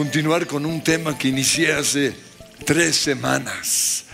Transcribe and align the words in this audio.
continuar 0.00 0.46
con 0.46 0.64
un 0.64 0.82
tema 0.82 1.18
que 1.18 1.28
inicié 1.28 1.74
hace 1.74 2.14
tres 2.64 2.96
semanas 2.96 4.06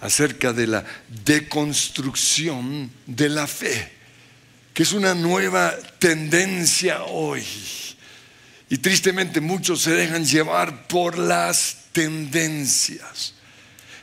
acerca 0.00 0.52
de 0.52 0.68
la 0.68 0.84
deconstrucción 1.24 2.88
de 3.06 3.28
la 3.28 3.48
fe, 3.48 3.90
que 4.72 4.84
es 4.84 4.92
una 4.92 5.16
nueva 5.16 5.76
tendencia 5.98 7.02
hoy. 7.02 7.44
Y 8.68 8.78
tristemente 8.78 9.40
muchos 9.40 9.82
se 9.82 9.90
dejan 9.90 10.24
llevar 10.24 10.86
por 10.86 11.18
las 11.18 11.86
tendencias. 11.90 13.34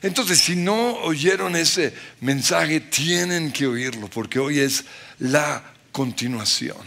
Entonces, 0.02 0.40
si 0.40 0.58
no 0.58 0.98
oyeron 1.04 1.56
ese 1.56 1.94
mensaje, 2.20 2.82
tienen 2.82 3.54
que 3.54 3.66
oírlo, 3.66 4.10
porque 4.10 4.40
hoy 4.40 4.60
es 4.60 4.84
la 5.20 5.64
continuación. 5.94 6.86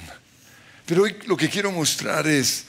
Pero 0.84 1.04
hoy 1.04 1.16
lo 1.24 1.38
que 1.38 1.48
quiero 1.48 1.72
mostrar 1.72 2.26
es, 2.26 2.66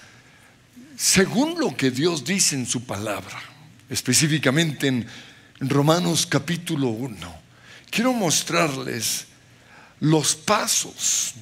según 0.96 1.60
lo 1.60 1.76
que 1.76 1.92
Dios 1.92 2.24
dice 2.24 2.56
en 2.56 2.66
su 2.66 2.86
palabra, 2.86 3.42
específicamente 3.90 4.88
en 4.88 5.08
Romanos 5.60 6.26
capítulo 6.26 6.88
1, 6.88 7.42
quiero 7.90 8.14
mostrarles 8.14 9.28
los 10.00 10.36
pasos 10.36 11.34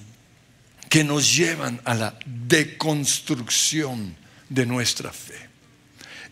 que 0.89 1.03
nos 1.03 1.35
llevan 1.35 1.81
a 1.85 1.93
la 1.93 2.19
deconstrucción 2.25 4.15
de 4.49 4.65
nuestra 4.65 5.11
fe. 5.11 5.49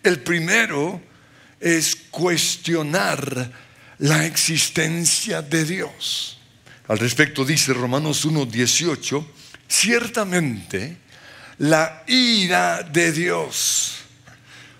El 0.03 0.21
primero 0.21 1.01
es 1.59 1.95
cuestionar 2.09 3.51
la 3.99 4.25
existencia 4.25 5.41
de 5.41 5.65
Dios. 5.65 6.37
Al 6.87 6.99
respecto 6.99 7.45
dice 7.45 7.73
Romanos 7.73 8.25
1.18, 8.25 9.25
ciertamente 9.67 10.97
la 11.59 12.03
ira 12.07 12.83
de 12.83 13.11
Dios, 13.11 13.97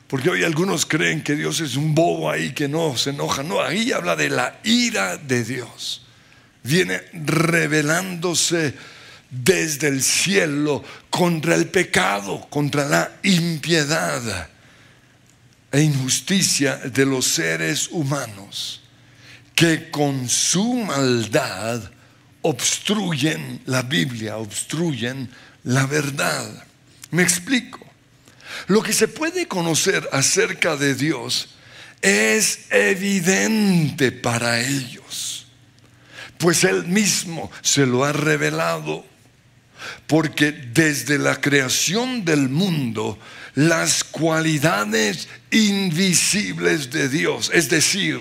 porque 0.08 0.30
hoy 0.30 0.44
algunos 0.44 0.86
creen 0.86 1.22
que 1.22 1.36
Dios 1.36 1.60
es 1.60 1.76
un 1.76 1.94
bobo 1.94 2.30
ahí 2.30 2.54
que 2.54 2.68
no 2.68 2.98
se 2.98 3.12
enoja, 3.12 3.44
no, 3.44 3.62
ahí 3.62 3.92
habla 3.92 4.16
de 4.16 4.30
la 4.30 4.60
ira 4.64 5.18
de 5.18 5.44
Dios, 5.44 6.06
viene 6.64 7.02
revelándose 7.14 8.74
desde 9.30 9.88
el 9.88 10.02
cielo 10.02 10.84
contra 11.10 11.56
el 11.56 11.68
pecado, 11.68 12.48
contra 12.50 12.88
la 12.88 13.12
impiedad 13.24 14.50
e 15.72 15.82
injusticia 15.82 16.78
de 16.78 17.06
los 17.06 17.26
seres 17.26 17.90
humanos 17.92 18.82
que 19.54 19.92
con 19.92 20.30
su 20.30 20.74
maldad 20.74 21.82
obstruyen 22.42 23.62
la 23.66 23.82
Biblia, 23.82 24.38
obstruyen 24.38 25.30
la 25.66 25.86
verdad. 25.86 26.69
Me 27.12 27.24
explico. 27.24 27.80
Lo 28.68 28.84
que 28.84 28.94
se 28.94 29.08
puede 29.08 29.48
conocer 29.48 30.08
acerca 30.12 30.76
de 30.76 30.96
Dios 30.96 31.50
es 32.02 32.68
evidente 32.70 34.12
para 34.12 34.62
ellos, 34.62 35.48
pues 36.38 36.64
Él 36.64 36.86
mismo 36.86 37.52
se 37.62 37.86
lo 37.86 38.06
ha 38.06 38.14
revelado, 38.14 39.06
porque 40.08 40.52
desde 40.52 41.18
la 41.18 41.40
creación 41.40 42.26
del 42.26 42.50
mundo 42.50 43.20
las 43.56 44.04
cualidades 44.04 45.28
invisibles 45.52 46.92
de 46.92 47.10
Dios, 47.10 47.52
es 47.54 47.70
decir, 47.70 48.20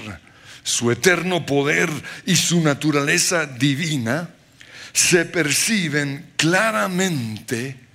su 0.62 0.90
eterno 0.90 1.46
poder 1.46 1.90
y 2.26 2.36
su 2.36 2.60
naturaleza 2.60 3.46
divina, 3.46 4.30
se 4.92 5.24
perciben 5.24 6.32
claramente 6.36 7.87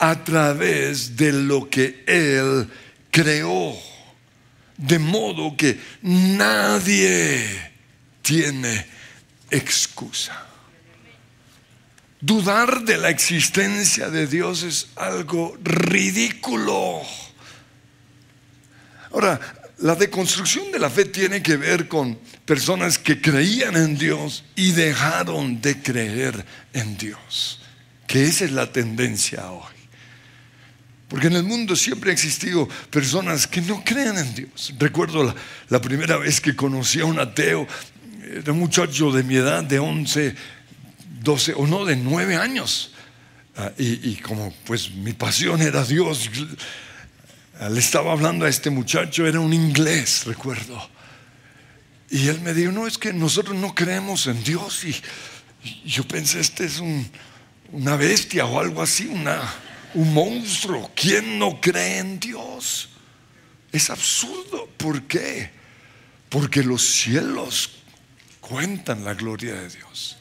a 0.00 0.24
través 0.24 1.14
de 1.16 1.30
lo 1.30 1.68
que 1.68 2.02
Él 2.06 2.68
creó. 3.10 3.76
De 4.76 4.98
modo 4.98 5.54
que 5.56 5.78
nadie 6.02 7.70
tiene 8.22 8.86
excusa. 9.50 10.46
Dudar 12.18 12.82
de 12.82 12.96
la 12.96 13.10
existencia 13.10 14.08
de 14.08 14.26
Dios 14.26 14.62
es 14.62 14.88
algo 14.96 15.56
ridículo. 15.62 17.02
Ahora, 19.12 19.38
la 19.78 19.94
deconstrucción 19.94 20.70
de 20.72 20.78
la 20.78 20.88
fe 20.88 21.06
tiene 21.06 21.42
que 21.42 21.56
ver 21.56 21.88
con 21.88 22.18
personas 22.46 22.98
que 22.98 23.20
creían 23.20 23.76
en 23.76 23.98
Dios 23.98 24.44
y 24.56 24.72
dejaron 24.72 25.60
de 25.60 25.82
creer 25.82 26.44
en 26.72 26.96
Dios. 26.96 27.60
Que 28.06 28.24
esa 28.24 28.44
es 28.44 28.52
la 28.52 28.72
tendencia 28.72 29.50
hoy. 29.50 29.79
Porque 31.10 31.26
en 31.26 31.34
el 31.34 31.42
mundo 31.42 31.74
siempre 31.74 32.10
ha 32.10 32.12
existido 32.12 32.68
personas 32.88 33.48
que 33.48 33.60
no 33.60 33.82
creen 33.82 34.16
en 34.16 34.32
Dios. 34.32 34.72
Recuerdo 34.78 35.34
la, 35.68 35.80
primera 35.80 36.16
vez 36.16 36.40
que 36.40 36.54
conocí 36.54 37.00
a 37.00 37.04
un 37.04 37.18
ateo, 37.18 37.66
era 38.32 38.52
un 38.52 38.60
muchacho 38.60 39.10
de 39.10 39.24
mi 39.24 39.34
edad, 39.34 39.64
de 39.64 39.80
11, 39.80 40.36
12 41.20 41.54
o 41.56 41.66
no, 41.66 41.84
de 41.84 41.96
9 41.96 42.36
años. 42.36 42.92
Ah, 43.56 43.72
y, 43.76 44.14
como 44.18 44.54
pues 44.64 44.92
mi 44.92 45.12
pasión 45.12 45.60
era 45.60 45.84
Dios, 45.84 46.30
le 47.68 47.80
estaba 47.80 48.12
hablando 48.12 48.46
a 48.46 48.48
este 48.48 48.70
muchacho, 48.70 49.26
era 49.26 49.40
un 49.40 49.52
inglés, 49.52 50.22
recuerdo. 50.26 50.80
Y 52.08 52.28
él 52.28 52.40
me 52.40 52.54
dijo, 52.54 52.70
no, 52.70 52.86
es 52.86 52.98
que 52.98 53.12
nosotros 53.12 53.56
no 53.56 53.74
creemos 53.74 54.28
en 54.28 54.44
Dios. 54.44 54.84
Y, 54.84 54.94
yo 55.84 56.06
pensé, 56.06 56.38
este 56.38 56.66
es 56.66 56.80
una 57.72 57.96
bestia 57.96 58.46
o 58.46 58.60
algo 58.60 58.80
así, 58.80 59.08
una, 59.08 59.42
un 59.94 60.14
monstruo. 60.14 60.90
¿Quién 60.94 61.38
no 61.38 61.60
cree 61.60 61.98
en 61.98 62.20
Dios? 62.20 62.90
Es 63.72 63.90
absurdo. 63.90 64.68
¿Por 64.76 65.02
qué? 65.02 65.50
Porque 66.28 66.62
los 66.62 66.82
cielos 66.82 67.70
cuentan 68.40 69.04
la 69.04 69.14
gloria 69.14 69.54
de 69.54 69.68
Dios 69.68 70.16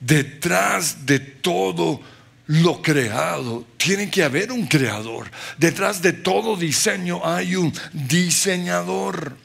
detrás 0.00 1.04
de 1.04 1.20
todo 1.20 2.00
lo 2.46 2.82
creado, 2.82 3.64
tiene 3.76 4.10
que 4.10 4.24
haber 4.24 4.50
un 4.50 4.66
creador. 4.66 5.30
Detrás 5.56 6.02
de 6.02 6.12
todo 6.12 6.56
diseño 6.56 7.20
hay 7.24 7.54
un 7.54 7.72
diseñador. 7.92 9.36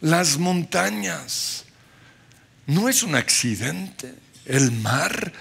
Las 0.00 0.38
montañas 0.38 1.64
no 2.66 2.88
es 2.88 3.02
un 3.02 3.16
accidente. 3.16 4.14
El 4.46 4.70
mar, 4.72 5.32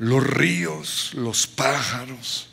los 0.00 0.26
ríos, 0.26 1.12
los 1.14 1.46
pájaros. 1.46 2.48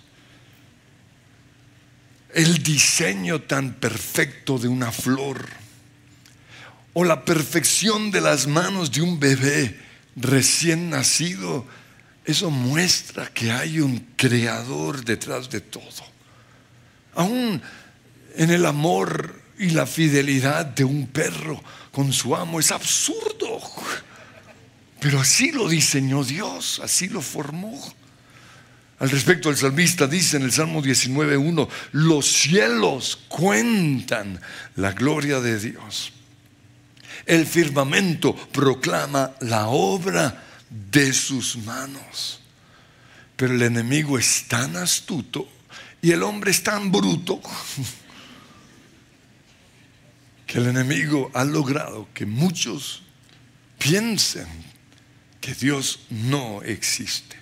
El 2.33 2.61
diseño 2.61 3.41
tan 3.41 3.75
perfecto 3.75 4.59
de 4.59 4.67
una 4.67 4.91
flor. 4.91 5.47
O 6.93 7.05
la 7.05 7.23
perfección 7.23 8.11
de 8.11 8.19
las 8.19 8.47
manos 8.47 8.91
de 8.91 9.01
un 9.01 9.17
bebé 9.19 9.79
recién 10.17 10.89
nacido, 10.89 11.65
eso 12.25 12.51
muestra 12.51 13.27
que 13.33 13.49
hay 13.49 13.79
un 13.79 13.99
creador 14.17 15.05
detrás 15.05 15.49
de 15.49 15.61
todo. 15.61 16.05
Aún 17.15 17.61
en 18.35 18.49
el 18.49 18.65
amor 18.65 19.41
y 19.57 19.69
la 19.69 19.85
fidelidad 19.85 20.65
de 20.65 20.83
un 20.83 21.07
perro 21.07 21.63
con 21.93 22.11
su 22.11 22.35
amo 22.35 22.59
es 22.59 22.71
absurdo. 22.71 23.61
Pero 24.99 25.19
así 25.19 25.51
lo 25.51 25.69
diseñó 25.69 26.23
Dios, 26.23 26.81
así 26.83 27.07
lo 27.07 27.21
formó. 27.21 27.79
Al 28.99 29.09
respecto, 29.11 29.49
el 29.49 29.57
salmista 29.57 30.07
dice 30.07 30.37
en 30.37 30.43
el 30.43 30.51
Salmo 30.51 30.81
19.1, 30.81 31.69
los 31.91 32.25
cielos 32.25 33.19
cuentan 33.27 34.41
la 34.75 34.91
gloria 34.93 35.39
de 35.39 35.59
Dios 35.59 36.13
el 37.27 37.45
firmamento 37.45 38.35
proclama 38.35 39.33
la 39.41 39.67
obra 39.67 40.43
de 40.69 41.13
sus 41.13 41.57
manos. 41.57 42.39
Pero 43.35 43.53
el 43.53 43.61
enemigo 43.61 44.17
es 44.17 44.45
tan 44.47 44.77
astuto 44.77 45.47
y 46.01 46.11
el 46.11 46.23
hombre 46.23 46.51
es 46.51 46.63
tan 46.63 46.91
bruto 46.91 47.41
que 50.47 50.57
el 50.57 50.67
enemigo 50.67 51.29
ha 51.33 51.43
logrado 51.43 52.07
que 52.13 52.25
muchos 52.25 53.03
piensen 53.77 54.47
que 55.47 55.53
Dios 55.53 56.01
no 56.09 56.61
existe. 56.61 57.37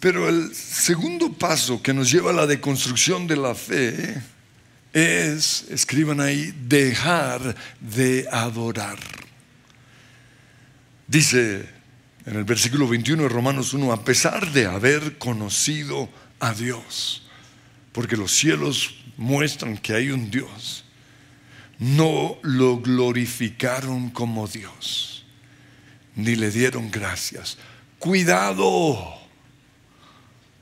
Pero 0.00 0.28
el 0.28 0.52
segundo 0.52 1.32
paso 1.32 1.80
que 1.80 1.94
nos 1.94 2.10
lleva 2.10 2.32
a 2.32 2.34
la 2.34 2.48
deconstrucción 2.48 3.28
de 3.28 3.36
la 3.36 3.54
fe 3.54 4.20
es, 4.92 5.66
escriban 5.70 6.20
ahí, 6.20 6.52
dejar 6.66 7.54
de 7.78 8.26
adorar. 8.32 8.98
Dice 11.06 11.68
en 12.26 12.38
el 12.38 12.44
versículo 12.44 12.88
21 12.88 13.22
de 13.22 13.28
Romanos 13.28 13.72
1, 13.72 13.92
a 13.92 14.04
pesar 14.04 14.50
de 14.50 14.66
haber 14.66 15.16
conocido 15.16 16.08
a 16.40 16.54
Dios, 16.54 17.22
porque 17.92 18.16
los 18.16 18.32
cielos 18.32 18.96
muestran 19.16 19.78
que 19.78 19.94
hay 19.94 20.10
un 20.10 20.28
Dios, 20.28 20.86
no 21.78 22.36
lo 22.42 22.80
glorificaron 22.80 24.10
como 24.10 24.48
Dios, 24.48 25.13
ni 26.16 26.36
le 26.36 26.50
dieron 26.50 26.90
gracias. 26.90 27.58
Cuidado 27.98 29.18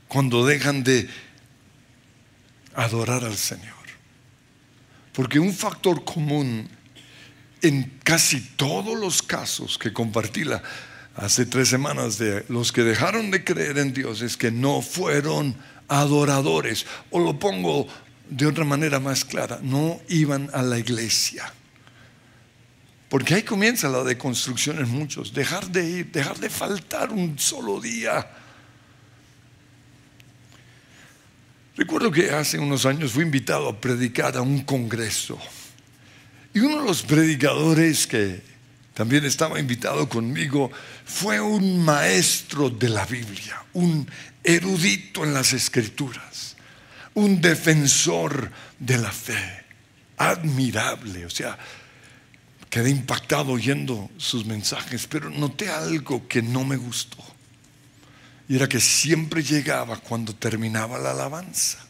cuando 0.08 0.44
dejan 0.46 0.82
de 0.82 1.08
adorar 2.74 3.24
al 3.24 3.36
Señor. 3.36 3.72
Porque 5.12 5.38
un 5.38 5.52
factor 5.52 6.04
común 6.04 6.68
en 7.60 7.98
casi 8.02 8.40
todos 8.40 8.98
los 8.98 9.22
casos 9.22 9.78
que 9.78 9.92
compartí 9.92 10.42
hace 11.16 11.46
tres 11.46 11.68
semanas 11.68 12.18
de 12.18 12.44
los 12.48 12.72
que 12.72 12.82
dejaron 12.82 13.30
de 13.30 13.44
creer 13.44 13.78
en 13.78 13.92
Dios 13.92 14.22
es 14.22 14.36
que 14.36 14.50
no 14.50 14.82
fueron 14.82 15.56
adoradores. 15.88 16.86
O 17.10 17.20
lo 17.20 17.38
pongo 17.38 17.86
de 18.28 18.46
otra 18.46 18.64
manera 18.64 18.98
más 19.00 19.24
clara, 19.24 19.60
no 19.62 20.00
iban 20.08 20.50
a 20.54 20.62
la 20.62 20.78
iglesia. 20.78 21.52
Porque 23.12 23.34
ahí 23.34 23.42
comienza 23.42 23.90
la 23.90 24.02
deconstrucción 24.04 24.78
en 24.78 24.88
muchos. 24.88 25.34
Dejar 25.34 25.68
de 25.68 25.86
ir, 25.86 26.10
dejar 26.10 26.38
de 26.38 26.48
faltar 26.48 27.12
un 27.12 27.38
solo 27.38 27.78
día. 27.78 28.26
Recuerdo 31.76 32.10
que 32.10 32.30
hace 32.30 32.58
unos 32.58 32.86
años 32.86 33.12
fui 33.12 33.24
invitado 33.24 33.68
a 33.68 33.78
predicar 33.78 34.38
a 34.38 34.40
un 34.40 34.62
congreso. 34.62 35.38
Y 36.54 36.60
uno 36.60 36.80
de 36.80 36.86
los 36.86 37.02
predicadores 37.02 38.06
que 38.06 38.40
también 38.94 39.26
estaba 39.26 39.60
invitado 39.60 40.08
conmigo 40.08 40.70
fue 41.04 41.38
un 41.38 41.84
maestro 41.84 42.70
de 42.70 42.88
la 42.88 43.04
Biblia, 43.04 43.62
un 43.74 44.10
erudito 44.42 45.22
en 45.22 45.34
las 45.34 45.52
escrituras, 45.52 46.56
un 47.12 47.42
defensor 47.42 48.50
de 48.78 48.96
la 48.96 49.12
fe, 49.12 49.66
admirable, 50.16 51.26
o 51.26 51.30
sea, 51.30 51.58
Quedé 52.72 52.88
impactado 52.88 53.52
oyendo 53.52 54.08
sus 54.16 54.46
mensajes, 54.46 55.06
pero 55.06 55.28
noté 55.28 55.68
algo 55.68 56.26
que 56.26 56.40
no 56.40 56.64
me 56.64 56.76
gustó. 56.78 57.18
Y 58.48 58.56
era 58.56 58.66
que 58.66 58.80
siempre 58.80 59.42
llegaba 59.42 59.98
cuando 59.98 60.34
terminaba 60.34 60.98
la 60.98 61.10
alabanza. 61.10 61.80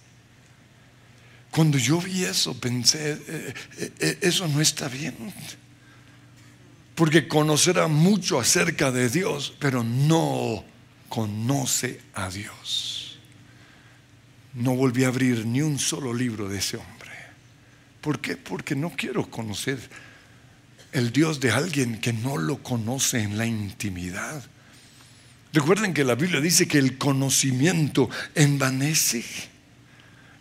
Cuando 1.52 1.78
yo 1.78 2.00
vi 2.00 2.24
eso, 2.24 2.58
pensé, 2.58 3.12
eh, 3.12 3.54
eh, 3.78 3.92
eh, 4.00 4.18
eso 4.22 4.48
no 4.48 4.60
está 4.60 4.88
bien. 4.88 5.14
Porque 6.96 7.28
conocerá 7.28 7.86
mucho 7.86 8.40
acerca 8.40 8.90
de 8.90 9.08
Dios, 9.08 9.54
pero 9.60 9.84
no 9.84 10.64
conoce 11.08 12.00
a 12.12 12.28
Dios. 12.28 13.20
No 14.54 14.74
volví 14.74 15.04
a 15.04 15.08
abrir 15.08 15.46
ni 15.46 15.62
un 15.62 15.78
solo 15.78 16.12
libro 16.12 16.48
de 16.48 16.58
ese 16.58 16.76
hombre. 16.76 17.12
¿Por 18.00 18.20
qué? 18.20 18.36
Porque 18.36 18.74
no 18.74 18.90
quiero 18.90 19.30
conocer 19.30 19.78
el 20.92 21.10
Dios 21.10 21.40
de 21.40 21.50
alguien 21.50 22.00
que 22.00 22.12
no 22.12 22.36
lo 22.36 22.62
conoce 22.62 23.20
en 23.20 23.38
la 23.38 23.46
intimidad. 23.46 24.42
Recuerden 25.52 25.92
que 25.92 26.04
la 26.04 26.14
Biblia 26.14 26.40
dice 26.40 26.68
que 26.68 26.78
el 26.78 26.98
conocimiento 26.98 28.08
envanece. 28.34 29.24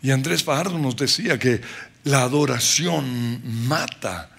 Y 0.02 0.10
Andrés 0.10 0.42
Fajardo 0.44 0.78
nos 0.78 0.96
decía 0.96 1.38
que 1.38 1.60
la 2.04 2.22
adoración 2.22 3.42
mata 3.68 4.30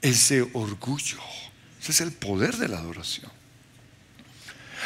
ese 0.00 0.42
orgullo. 0.52 1.18
Ese 1.80 1.92
es 1.92 2.00
el 2.00 2.12
poder 2.12 2.56
de 2.56 2.68
la 2.68 2.78
adoración. 2.78 3.30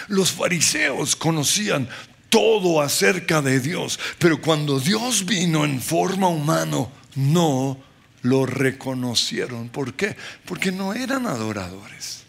Los 0.09 0.33
fariseos 0.33 1.17
conocían 1.17 1.89
todo 2.29 2.81
acerca 2.81 3.41
de 3.43 3.61
Dios, 3.61 3.99
pero 4.19 4.41
cuando 4.41 4.79
Dios 4.79 5.25
vino 5.25 5.65
en 5.65 5.81
forma 5.81 6.29
humana, 6.29 6.87
no 7.15 7.88
lo 8.23 8.47
reconocieron. 8.47 9.69
¿Por 9.69 9.95
qué? 9.95 10.17
Porque 10.45 10.73
no 10.73 10.95
eran 10.95 11.27
adoradores. 11.27 12.25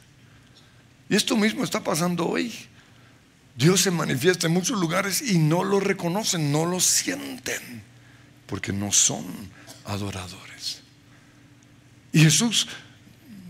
Y 1.10 1.16
esto 1.16 1.36
mismo 1.36 1.64
está 1.64 1.84
pasando 1.84 2.28
hoy. 2.28 2.54
Dios 3.56 3.82
se 3.82 3.92
manifiesta 3.92 4.48
en 4.48 4.54
muchos 4.54 4.80
lugares 4.80 5.22
y 5.22 5.38
no 5.38 5.64
lo 5.64 5.80
reconocen, 5.80 6.52
no 6.52 6.66
lo 6.66 6.80
sienten, 6.80 7.84
porque 8.46 8.72
no 8.72 8.92
son 8.92 9.26
adoradores. 9.86 10.82
Y 12.14 12.22
Jesús 12.22 12.68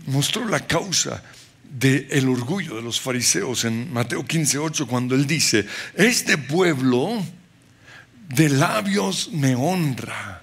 mostró 0.06 0.46
la 0.46 0.66
causa 0.66 1.22
del 1.70 2.28
orgullo 2.28 2.74
de 2.74 2.82
los 2.82 3.00
fariseos 3.00 3.64
en 3.64 3.92
Mateo 3.92 4.24
15:8 4.24 4.86
cuando 4.86 5.14
él 5.14 5.26
dice, 5.26 5.66
este 5.94 6.36
pueblo 6.36 7.24
de 8.28 8.48
labios 8.48 9.30
me 9.32 9.54
honra 9.54 10.42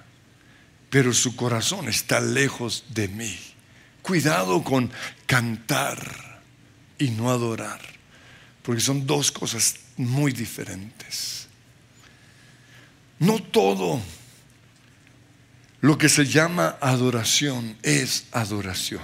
pero 0.90 1.12
su 1.12 1.36
corazón 1.36 1.88
está 1.88 2.20
lejos 2.20 2.84
de 2.90 3.08
mí. 3.08 3.38
Cuidado 4.02 4.62
con 4.64 4.90
cantar 5.26 6.40
y 6.98 7.10
no 7.10 7.30
adorar, 7.30 7.80
porque 8.62 8.80
son 8.80 9.06
dos 9.06 9.30
cosas 9.30 9.76
muy 9.96 10.32
diferentes. 10.32 11.46
No 13.18 13.42
todo 13.42 14.00
lo 15.80 15.98
que 15.98 16.08
se 16.08 16.24
llama 16.24 16.76
adoración 16.80 17.76
es 17.82 18.26
adoración, 18.32 19.02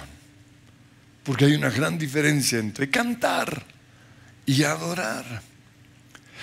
porque 1.23 1.45
hay 1.45 1.55
una 1.55 1.69
gran 1.69 1.97
diferencia 1.97 2.59
entre 2.59 2.89
cantar 2.89 3.63
y 4.45 4.63
adorar. 4.63 5.41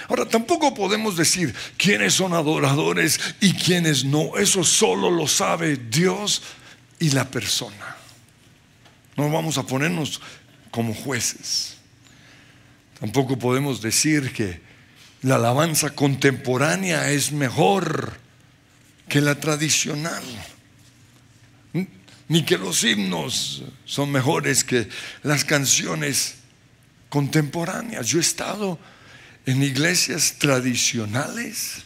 Ahora, 0.09 0.27
tampoco 0.27 0.75
podemos 0.75 1.17
decir 1.17 1.55
quiénes 1.77 2.15
son 2.15 2.35
adoradores 2.35 3.21
y 3.41 3.53
quiénes 3.53 4.05
no. 4.05 4.37
Eso 4.37 4.65
solo 4.65 5.11
lo 5.11 5.27
sabe 5.27 5.77
Dios 5.77 6.43
y 6.99 7.11
la 7.11 7.29
persona. 7.29 7.97
No 9.17 9.31
vamos 9.31 9.59
a 9.59 9.63
ponernos 9.65 10.21
como 10.71 10.95
jueces. 10.95 11.77
Tampoco 12.99 13.39
podemos 13.39 13.83
decir 13.83 14.33
que 14.33 14.61
la 15.23 15.37
alabanza 15.37 15.91
contemporánea 15.91 17.11
es 17.11 17.33
mejor 17.33 18.19
que 19.09 19.21
la 19.21 19.39
tradicional. 19.39 20.23
Ni 22.29 22.45
que 22.45 22.57
los 22.57 22.83
himnos 22.83 23.63
son 23.85 24.11
mejores 24.11 24.65
que 24.65 24.89
las 25.23 25.45
canciones 25.45 26.37
contemporáneas. 27.09 28.07
Yo 28.07 28.19
he 28.19 28.23
estado 28.23 28.79
en 29.47 29.63
iglesias 29.63 30.37
tradicionales 30.39 31.85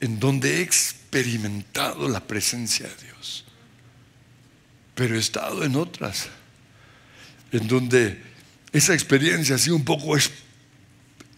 en 0.00 0.20
donde 0.20 0.58
he 0.58 0.62
experimentado 0.62 2.08
la 2.08 2.20
presencia 2.20 2.86
de 2.86 3.06
Dios. 3.06 3.44
Pero 4.94 5.16
he 5.16 5.18
estado 5.18 5.64
en 5.64 5.76
otras 5.76 6.28
en 7.52 7.66
donde 7.66 8.22
esa 8.72 8.94
experiencia 8.94 9.54
ha 9.54 9.58
sido 9.58 9.76
un 9.76 9.84
poco 9.84 10.16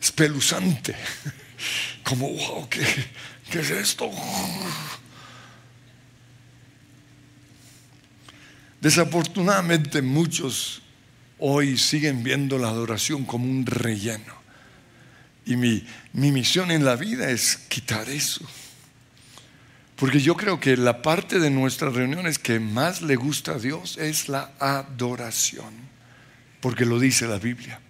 espeluzante. 0.01 0.97
Como, 2.03 2.29
wow, 2.29 2.69
¿qué, 2.69 2.85
¿qué 3.51 3.61
es 3.61 3.71
esto? 3.71 4.11
Desafortunadamente 8.81 10.01
muchos 10.01 10.83
hoy 11.39 11.77
siguen 11.77 12.23
viendo 12.23 12.59
la 12.59 12.69
adoración 12.69 13.25
como 13.25 13.45
un 13.45 13.67
relleno. 13.67 14.40
Y 15.45 15.57
mi, 15.57 15.85
misión 16.13 16.71
en 16.71 16.85
la 16.85 16.97
vida 16.97 17.31
es 17.31 17.57
quitar 17.69 18.09
eso. 18.09 18.45
Porque 19.97 20.21
yo 20.21 20.37
creo 20.37 20.61
que 20.61 20.77
la 20.77 21.03
parte 21.03 21.39
de 21.39 21.51
nuestras 21.51 21.95
reuniones 21.95 22.39
que 22.39 22.59
más 22.59 23.03
le 23.03 23.17
gusta 23.17 23.53
a 23.53 23.59
Dios 23.59 23.99
es 23.99 24.29
la 24.29 24.53
adoración. 24.59 25.75
Porque 26.61 26.87
lo 26.87 26.99
dice 26.99 27.27
la 27.27 27.39
Biblia. 27.39 27.81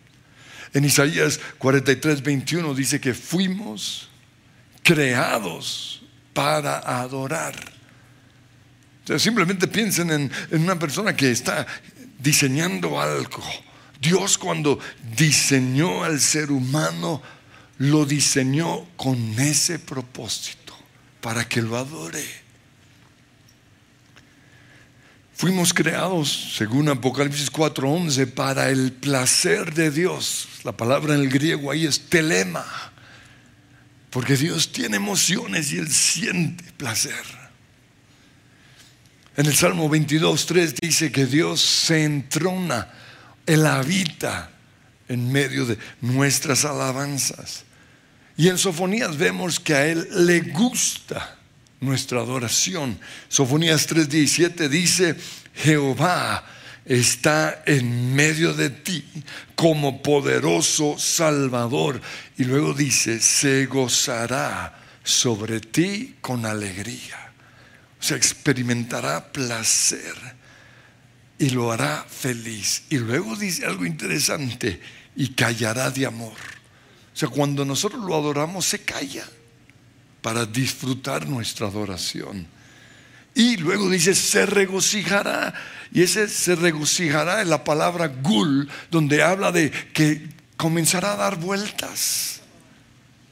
En 0.73 0.85
Isaías 0.85 1.41
43, 1.59 2.23
21 2.23 2.75
dice 2.75 3.01
que 3.01 3.15
fuimos 3.15 4.09
creados 4.83 6.03
para 6.33 6.79
adorar. 6.79 7.55
simplemente 9.19 9.67
piensen 9.67 10.11
en, 10.11 10.33
en 10.51 10.63
una 10.63 10.79
persona 10.79 11.15
que 11.15 11.31
está 11.31 11.67
diseñando 12.19 13.01
algo. 13.01 13.43
Dios 14.01 14.39
cuando 14.39 14.79
diseñó 15.17 16.05
al 16.05 16.21
ser 16.21 16.51
humano, 16.51 17.23
lo 17.81 18.05
diseñó 18.05 18.85
con 18.97 19.41
ese 19.41 19.79
propósito, 19.79 20.77
para 21.23 21.49
que 21.49 21.63
lo 21.63 21.79
adore. 21.79 22.23
Fuimos 25.35 25.73
creados, 25.73 26.57
según 26.59 26.91
Apocalipsis 26.91 27.51
4:11, 27.51 28.27
para 28.27 28.69
el 28.69 28.93
placer 28.93 29.73
de 29.73 29.91
Dios. 29.91 30.47
La 30.63 30.73
palabra 30.73 31.15
en 31.15 31.21
el 31.23 31.31
griego 31.31 31.71
ahí 31.71 31.87
es 31.87 32.11
telema, 32.11 32.67
porque 34.11 34.37
Dios 34.37 34.73
tiene 34.73 34.99
emociones 34.99 35.73
y 35.73 35.79
Él 35.79 35.91
siente 35.91 36.65
placer. 36.73 37.25
En 39.39 39.47
el 39.47 39.57
Salmo 39.57 39.89
22:3 39.89 40.75
dice 40.83 41.11
que 41.11 41.25
Dios 41.25 41.63
se 41.63 42.05
entrona, 42.05 42.89
Él 43.47 43.65
habita 43.65 44.51
en 45.09 45.33
medio 45.33 45.65
de 45.65 45.79
nuestras 46.03 46.67
alabanzas. 46.67 47.70
Y 48.41 48.49
en 48.49 48.57
Sofonías 48.57 49.19
vemos 49.19 49.61
que 49.61 49.75
a 49.75 49.87
Él 49.87 50.09
le 50.25 50.41
gusta 50.41 51.37
nuestra 51.79 52.21
adoración. 52.21 52.99
Sofonías 53.29 53.87
3:17 53.87 54.67
dice, 54.71 55.15
Jehová 55.55 56.43
está 56.87 57.63
en 57.67 58.15
medio 58.15 58.55
de 58.55 58.71
ti 58.71 59.05
como 59.55 60.01
poderoso 60.01 60.99
Salvador. 60.99 62.01
Y 62.39 62.45
luego 62.45 62.73
dice, 62.73 63.21
se 63.21 63.67
gozará 63.67 64.75
sobre 65.05 65.61
ti 65.61 66.17
con 66.23 66.47
alegría. 66.47 67.33
O 68.01 68.03
sea, 68.03 68.17
experimentará 68.17 69.31
placer 69.31 70.15
y 71.39 71.51
lo 71.51 71.71
hará 71.71 72.07
feliz. 72.09 72.85
Y 72.89 72.97
luego 72.97 73.37
dice 73.37 73.67
algo 73.67 73.85
interesante, 73.85 74.81
y 75.15 75.29
callará 75.35 75.91
de 75.91 76.07
amor. 76.07 76.60
O 77.21 77.27
sea, 77.27 77.29
cuando 77.29 77.67
nosotros 77.67 78.03
lo 78.03 78.17
adoramos, 78.17 78.65
se 78.65 78.79
calla 78.79 79.27
para 80.23 80.47
disfrutar 80.47 81.29
nuestra 81.29 81.67
adoración. 81.67 82.47
Y 83.35 83.59
luego 83.59 83.91
dice, 83.91 84.15
se 84.15 84.47
regocijará. 84.47 85.53
Y 85.93 86.01
ese 86.01 86.29
se 86.29 86.55
regocijará 86.55 87.43
en 87.43 87.51
la 87.51 87.63
palabra 87.63 88.07
gul, 88.07 88.71
donde 88.91 89.23
habla 89.23 89.53
de 89.53 89.71
que 89.71 90.31
comenzará 90.57 91.13
a 91.13 91.17
dar 91.17 91.37
vueltas. 91.37 92.41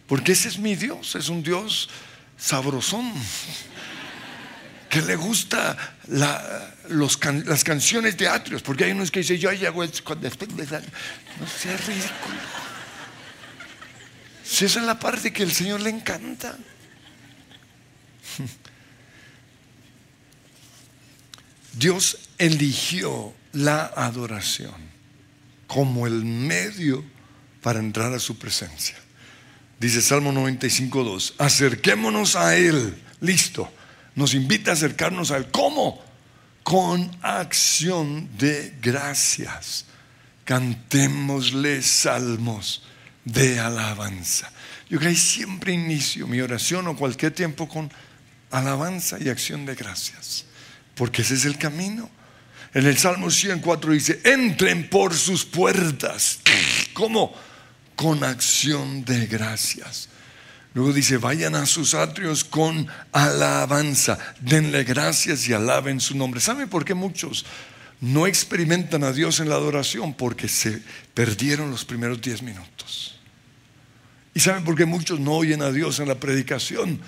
Porque 0.07 0.33
ese 0.33 0.49
es 0.49 0.59
mi 0.59 0.75
Dios, 0.75 1.15
es 1.15 1.31
un 1.31 1.43
Dios 1.43 1.89
sabrosón 2.37 3.11
que 4.91 5.01
le 5.01 5.17
gusta 5.17 5.95
las 6.09 7.65
canciones 7.65 8.19
de 8.19 8.29
atrios, 8.29 8.61
porque 8.61 8.85
hay 8.85 8.91
unos 8.91 9.11
que 9.11 9.21
dicen, 9.21 9.39
yo 9.39 9.49
hago 9.49 9.83
esto 9.83 10.15
después 10.17 10.55
de 10.55 10.65
No 10.65 11.47
sea 11.47 11.75
ridículo. 11.79 12.68
Si 14.49 14.65
esa 14.65 14.81
es 14.81 14.87
la 14.87 14.99
parte 14.99 15.33
que 15.33 15.43
el 15.43 15.53
Señor 15.53 15.81
le 15.81 15.91
encanta. 15.91 16.57
Dios 21.75 22.19
eligió 22.39 23.35
la 23.53 23.85
adoración 23.87 24.89
como 25.67 26.07
el 26.07 26.25
medio 26.25 27.05
para 27.63 27.79
entrar 27.79 28.15
a 28.15 28.19
su 28.19 28.39
presencia. 28.39 28.97
Dice 29.79 30.01
Salmo 30.01 30.33
95.2, 30.33 31.35
acerquémonos 31.39 32.35
a 32.35 32.57
Él, 32.57 32.97
listo 33.21 33.71
nos 34.19 34.35
invita 34.35 34.73
a 34.73 34.75
acercarnos 34.75 35.31
a 35.31 35.37
Él. 35.37 35.47
¿Cómo? 35.53 36.03
Con 36.65 37.09
acción 37.23 38.29
de 38.37 38.77
gracias. 38.83 39.87
Cantémosle 40.45 41.83
salmos 41.83 42.83
de 43.33 43.61
alabanza. 43.61 44.51
Yo 44.89 44.99
que 44.99 45.15
siempre 45.15 45.73
inicio 45.73 46.27
mi 46.27 46.41
oración 46.41 46.87
o 46.89 46.97
cualquier 46.97 47.33
tiempo 47.33 47.69
con 47.69 47.91
alabanza 48.51 49.19
y 49.21 49.29
acción 49.29 49.67
de 49.67 49.75
gracias. 49.75 50.47
Porque 50.95 51.23
ese 51.23 51.35
es 51.35 51.45
el 51.45 51.59
camino. 51.59 52.11
En 52.75 52.87
el 52.87 52.97
Salmo 52.99 53.31
104 53.31 53.93
dice, 53.93 54.21
entren 54.25 54.89
por 54.89 55.15
sus 55.15 55.45
puertas. 55.45 56.41
¿Cómo? 56.93 57.35
Con 57.95 58.25
acción 58.25 59.05
de 59.05 59.27
gracias. 59.27 60.09
Luego 60.75 60.93
dice, 60.93 61.17
vayan 61.17 61.55
a 61.55 61.67
sus 61.67 61.95
atrios 61.95 62.45
con 62.45 62.87
alabanza, 63.13 64.19
denle 64.41 64.85
gracias 64.85 65.49
y 65.49 65.53
alaben 65.53 66.01
su 66.01 66.17
nombre. 66.17 66.41
¿Saben 66.41 66.69
por 66.69 66.85
qué 66.85 66.95
muchos 66.95 67.45
no 68.01 68.27
experimentan 68.27 69.03
a 69.03 69.13
Dios 69.13 69.41
en 69.41 69.49
la 69.49 69.57
adoración? 69.57 70.15
Porque 70.15 70.47
se 70.47 70.83
perdieron 71.15 71.71
los 71.71 71.85
primeros 71.85 72.21
10 72.21 72.43
minutos. 72.43 73.18
¿Y 74.39 74.41
saben 74.41 74.63
por 74.63 74.77
qué 74.77 74.85
muchos 74.85 75.19
no 75.19 75.33
oyen 75.33 75.63
a 75.63 75.73
Dios 75.73 75.99
en 75.99 76.07
la 76.07 76.21
predicación? 76.21 77.01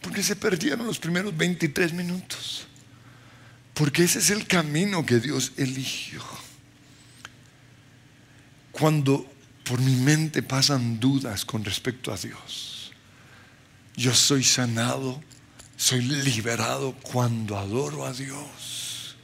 Porque 0.00 0.22
se 0.22 0.36
perdieron 0.36 0.86
los 0.86 0.98
primeros 0.98 1.36
23 1.36 1.92
minutos. 1.92 2.66
Porque 3.74 4.04
ese 4.04 4.20
es 4.20 4.30
el 4.30 4.46
camino 4.46 5.04
que 5.04 5.20
Dios 5.20 5.52
eligió. 5.58 6.22
Cuando 8.72 9.30
por 9.64 9.82
mi 9.82 9.96
mente 9.96 10.42
pasan 10.42 10.98
dudas 10.98 11.44
con 11.44 11.62
respecto 11.62 12.10
a 12.10 12.16
Dios 12.16 12.78
yo 13.94 14.14
soy 14.14 14.42
sanado, 14.42 15.22
soy 15.76 16.00
liberado 16.00 16.94
cuando 17.02 17.58
adoro 17.58 18.06
a 18.06 18.14
Dios. 18.14 19.16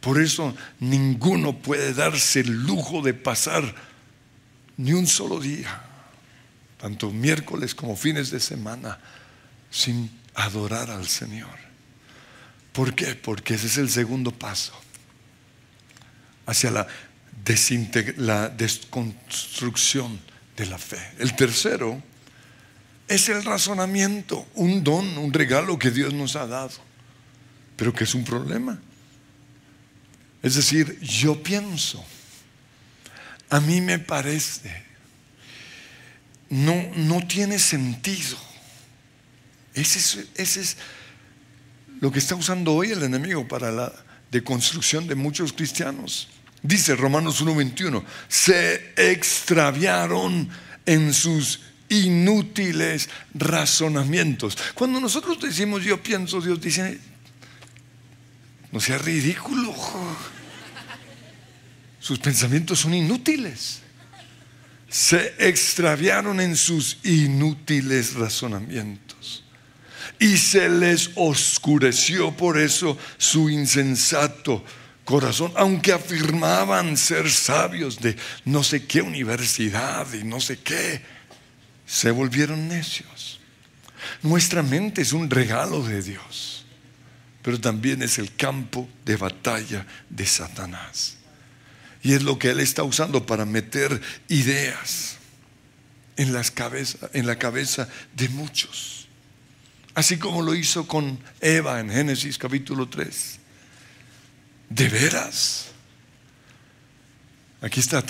Por 0.00 0.20
eso 0.20 0.56
ninguno 0.80 1.56
puede 1.56 1.94
darse 1.94 2.40
el 2.40 2.64
lujo 2.64 3.00
de 3.00 3.14
pasar 3.14 3.95
ni 4.76 4.92
un 4.92 5.06
solo 5.06 5.40
día, 5.40 5.82
tanto 6.78 7.10
miércoles 7.10 7.74
como 7.74 7.96
fines 7.96 8.30
de 8.30 8.40
semana, 8.40 8.98
sin 9.70 10.10
adorar 10.34 10.90
al 10.90 11.08
Señor. 11.08 11.56
¿Por 12.72 12.94
qué? 12.94 13.14
Porque 13.14 13.54
ese 13.54 13.68
es 13.68 13.78
el 13.78 13.88
segundo 13.88 14.32
paso 14.32 14.74
hacia 16.46 16.70
la, 16.70 16.86
desconstrucción 18.50 20.20
de 20.56 20.66
la 20.66 20.78
fe. 20.78 21.00
El 21.18 21.34
tercero 21.36 22.02
es 23.08 23.28
el 23.28 23.44
razonamiento, 23.44 24.46
un 24.54 24.82
don, 24.82 25.18
un 25.18 25.32
regalo 25.32 25.78
que 25.78 25.90
Dios 25.90 26.12
nos 26.12 26.36
ha 26.36 26.46
dado, 26.46 26.72
pero 27.76 27.92
que 27.92 28.04
es 28.04 28.14
un 28.14 28.24
problema. 28.24 28.80
Es 30.42 30.54
decir, 30.54 30.98
yo 31.00 31.42
pienso, 31.42 32.04
a 33.50 33.60
mí 33.60 33.80
me 33.80 33.98
parece, 33.98 34.84
no, 36.50 36.74
no 36.96 37.26
tiene 37.26 37.58
sentido. 37.58 38.36
Ese 39.74 39.98
es, 39.98 40.28
ese 40.36 40.60
es 40.60 40.76
lo 42.00 42.10
que 42.10 42.18
está 42.18 42.34
usando 42.34 42.72
hoy 42.72 42.90
el 42.90 43.02
enemigo 43.02 43.46
para 43.46 43.70
la 43.70 43.92
deconstrucción 44.30 45.06
de 45.06 45.14
muchos 45.14 45.52
cristianos. 45.52 46.28
Dice 46.62 46.96
Romanos 46.96 47.42
1:21, 47.42 48.02
se 48.28 48.92
extraviaron 48.96 50.48
en 50.84 51.14
sus 51.14 51.60
inútiles 51.88 53.08
razonamientos. 53.34 54.58
Cuando 54.74 55.00
nosotros 55.00 55.40
decimos 55.40 55.84
yo 55.84 56.02
pienso, 56.02 56.40
Dios 56.40 56.60
dice, 56.60 56.98
no 58.72 58.80
sea 58.80 58.98
ridículo. 58.98 59.74
Sus 62.06 62.20
pensamientos 62.20 62.78
son 62.78 62.94
inútiles. 62.94 63.80
Se 64.88 65.34
extraviaron 65.40 66.38
en 66.38 66.54
sus 66.54 66.98
inútiles 67.02 68.14
razonamientos. 68.14 69.42
Y 70.20 70.36
se 70.36 70.68
les 70.68 71.10
oscureció 71.16 72.30
por 72.30 72.60
eso 72.60 72.96
su 73.18 73.50
insensato 73.50 74.64
corazón, 75.04 75.52
aunque 75.56 75.92
afirmaban 75.92 76.96
ser 76.96 77.28
sabios 77.28 77.98
de 77.98 78.14
no 78.44 78.62
sé 78.62 78.86
qué 78.86 79.02
universidad 79.02 80.06
y 80.12 80.22
no 80.22 80.40
sé 80.40 80.60
qué 80.60 81.02
se 81.86 82.12
volvieron 82.12 82.68
necios. 82.68 83.40
Nuestra 84.22 84.62
mente 84.62 85.02
es 85.02 85.12
un 85.12 85.28
regalo 85.28 85.82
de 85.82 86.00
Dios, 86.02 86.66
pero 87.42 87.60
también 87.60 88.00
es 88.00 88.18
el 88.18 88.32
campo 88.36 88.88
de 89.04 89.16
batalla 89.16 89.84
de 90.08 90.24
Satanás. 90.24 91.15
Y 92.06 92.12
es 92.12 92.22
lo 92.22 92.38
que 92.38 92.50
él 92.50 92.60
está 92.60 92.84
usando 92.84 93.26
para 93.26 93.44
meter 93.44 94.00
ideas 94.28 95.16
en, 96.16 96.32
las 96.32 96.52
en 97.12 97.26
la 97.26 97.36
cabeza 97.36 97.88
de 98.14 98.28
muchos. 98.28 99.08
Así 99.92 100.16
como 100.16 100.40
lo 100.40 100.54
hizo 100.54 100.86
con 100.86 101.18
Eva 101.40 101.80
en 101.80 101.90
Génesis 101.90 102.38
capítulo 102.38 102.88
3. 102.88 103.40
¿De 104.70 104.88
veras? 104.88 105.70
Aquí 107.60 107.80
está 107.80 108.04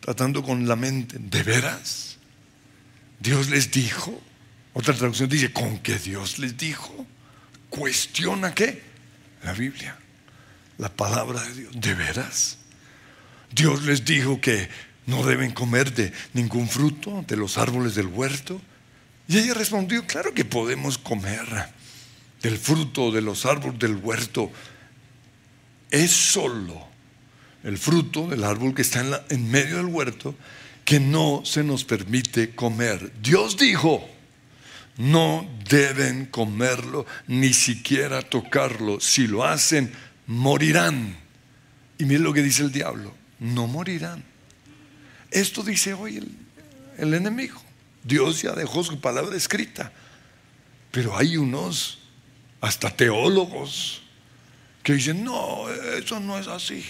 tratando 0.00 0.44
con 0.44 0.68
la 0.68 0.76
mente. 0.76 1.16
¿De 1.18 1.42
veras? 1.42 2.18
Dios 3.18 3.50
les 3.50 3.68
dijo. 3.72 4.22
Otra 4.74 4.94
traducción 4.94 5.28
dice, 5.28 5.52
¿con 5.52 5.80
qué 5.80 5.98
Dios 5.98 6.38
les 6.38 6.56
dijo? 6.56 7.04
Cuestiona 7.68 8.54
qué? 8.54 8.80
La 9.42 9.54
Biblia, 9.54 9.98
la 10.78 10.88
palabra 10.88 11.42
de 11.42 11.54
Dios. 11.54 11.80
¿De 11.80 11.94
veras? 11.94 12.58
Dios 13.54 13.84
les 13.84 14.04
dijo 14.04 14.40
que 14.40 14.68
no 15.06 15.24
deben 15.24 15.52
comer 15.52 15.92
de 15.94 16.12
ningún 16.32 16.68
fruto 16.68 17.24
de 17.28 17.36
los 17.36 17.58
árboles 17.58 17.94
del 17.94 18.06
huerto. 18.06 18.60
Y 19.28 19.38
ella 19.38 19.54
respondió, 19.54 20.06
claro 20.06 20.34
que 20.34 20.44
podemos 20.44 20.98
comer 20.98 21.46
del 22.42 22.58
fruto 22.58 23.10
de 23.10 23.22
los 23.22 23.46
árboles 23.46 23.78
del 23.78 23.96
huerto. 23.96 24.50
Es 25.90 26.10
solo 26.10 26.86
el 27.62 27.78
fruto 27.78 28.28
del 28.28 28.44
árbol 28.44 28.74
que 28.74 28.82
está 28.82 29.24
en, 29.30 29.50
medio 29.50 29.76
del 29.76 29.86
huerto 29.86 30.34
que 30.84 31.00
no 31.00 31.42
se 31.44 31.64
nos 31.64 31.84
permite 31.84 32.54
comer. 32.54 33.12
Dios 33.22 33.56
dijo, 33.56 34.06
no 34.98 35.48
deben 35.68 36.26
comerlo, 36.26 37.06
ni 37.26 37.52
siquiera 37.54 38.20
tocarlo. 38.22 39.00
Si 39.00 39.26
lo 39.26 39.44
hacen, 39.44 39.92
morirán. 40.26 41.16
Y 41.98 42.04
miren 42.04 42.24
lo 42.24 42.34
que 42.34 42.42
dice 42.42 42.62
el 42.62 42.72
diablo, 42.72 43.14
no 43.38 43.66
morirán. 43.66 44.24
Esto 45.30 45.62
dice 45.62 45.94
hoy 45.94 46.22
el, 46.98 47.14
enemigo. 47.14 47.60
Dios 48.02 48.42
ya 48.42 48.52
dejó 48.52 48.84
su 48.84 49.00
palabra 49.00 49.36
escrita. 49.36 49.92
Pero 50.90 51.16
hay 51.16 51.36
unos, 51.36 51.98
hasta 52.60 52.90
teólogos, 52.90 54.02
que 54.82 54.94
dicen, 54.94 55.24
no, 55.24 55.68
eso 55.70 56.20
no 56.20 56.38
es 56.38 56.46
así. 56.46 56.84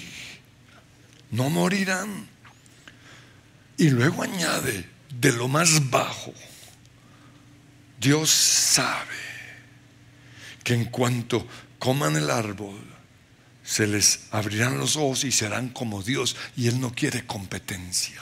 No 1.30 1.48
morirán. 1.48 2.28
Y 3.78 3.90
luego 3.90 4.22
añade, 4.22 4.88
de 5.20 5.32
lo 5.32 5.48
más 5.48 5.90
bajo, 5.90 6.34
Dios 7.98 8.30
sabe 8.30 9.14
que 10.62 10.74
en 10.74 10.84
cuanto 10.86 11.46
coman 11.78 12.16
el 12.16 12.30
árbol, 12.30 12.93
se 13.64 13.86
les 13.86 14.20
abrirán 14.30 14.78
los 14.78 14.96
ojos 14.96 15.24
y 15.24 15.32
serán 15.32 15.70
como 15.70 16.02
Dios 16.02 16.36
y 16.56 16.68
Él 16.68 16.80
no 16.80 16.94
quiere 16.94 17.26
competencia. 17.26 18.20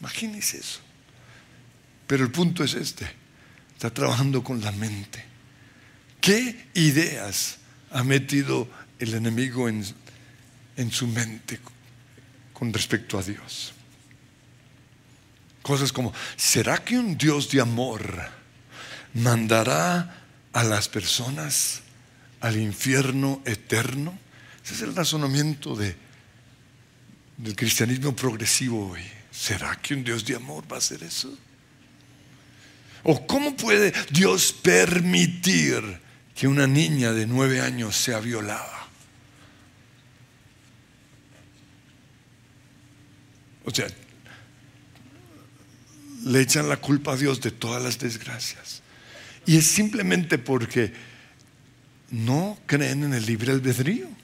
Imagínense 0.00 0.58
eso. 0.58 0.80
Pero 2.06 2.24
el 2.24 2.30
punto 2.30 2.64
es 2.64 2.74
este. 2.74 3.08
Está 3.74 3.90
trabajando 3.90 4.42
con 4.42 4.60
la 4.60 4.72
mente. 4.72 5.24
¿Qué 6.20 6.66
ideas 6.74 7.58
ha 7.92 8.02
metido 8.02 8.68
el 8.98 9.14
enemigo 9.14 9.68
en, 9.68 9.84
en 10.76 10.90
su 10.90 11.06
mente 11.06 11.60
con 12.52 12.72
respecto 12.72 13.18
a 13.18 13.22
Dios? 13.22 13.72
Cosas 15.62 15.92
como, 15.92 16.12
¿será 16.36 16.82
que 16.82 16.98
un 16.98 17.16
Dios 17.16 17.50
de 17.50 17.60
amor 17.60 18.28
mandará 19.14 20.24
a 20.52 20.64
las 20.64 20.88
personas 20.88 21.82
al 22.40 22.56
infierno 22.56 23.40
eterno? 23.44 24.18
Ese 24.68 24.74
es 24.74 24.82
el 24.82 24.94
razonamiento 24.94 25.74
de, 25.74 25.96
del 27.38 27.56
cristianismo 27.56 28.14
progresivo 28.14 28.90
hoy. 28.90 29.00
¿Será 29.30 29.74
que 29.76 29.94
un 29.94 30.04
Dios 30.04 30.26
de 30.26 30.36
amor 30.36 30.70
va 30.70 30.76
a 30.76 30.78
hacer 30.78 31.02
eso? 31.02 31.34
¿O 33.02 33.26
cómo 33.26 33.56
puede 33.56 33.94
Dios 34.10 34.52
permitir 34.52 35.82
que 36.34 36.46
una 36.46 36.66
niña 36.66 37.14
de 37.14 37.26
nueve 37.26 37.62
años 37.62 37.96
sea 37.96 38.20
violada? 38.20 38.88
O 43.64 43.70
sea, 43.70 43.86
le 46.26 46.42
echan 46.42 46.68
la 46.68 46.76
culpa 46.76 47.14
a 47.14 47.16
Dios 47.16 47.40
de 47.40 47.52
todas 47.52 47.82
las 47.82 47.98
desgracias. 47.98 48.82
Y 49.46 49.56
es 49.56 49.66
simplemente 49.66 50.36
porque 50.36 50.92
no 52.10 52.58
creen 52.66 53.04
en 53.04 53.14
el 53.14 53.24
libre 53.24 53.52
albedrío. 53.52 54.18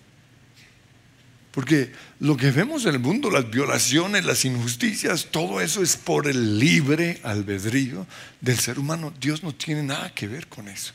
Porque 1.55 1.93
lo 2.19 2.37
que 2.37 2.51
vemos 2.51 2.85
en 2.85 2.95
el 2.95 2.99
mundo, 2.99 3.31
las 3.31 3.49
violaciones, 3.49 4.25
las 4.25 4.45
injusticias, 4.45 5.29
todo 5.31 5.61
eso 5.61 5.85
es 5.85 5.97
por 5.97 6.27
el 6.27 6.59
libre 6.59 7.21
albedrío 7.23 8.09
del 8.41 8.59
ser 8.59 8.81
humano. 8.81 9.15
Dios 9.21 9.45
no 9.45 9.55
tiene 9.55 9.85
nada 9.85 10.13
que 10.13 10.27
ver 10.27 10.49
con 10.49 10.67
eso. 10.67 10.95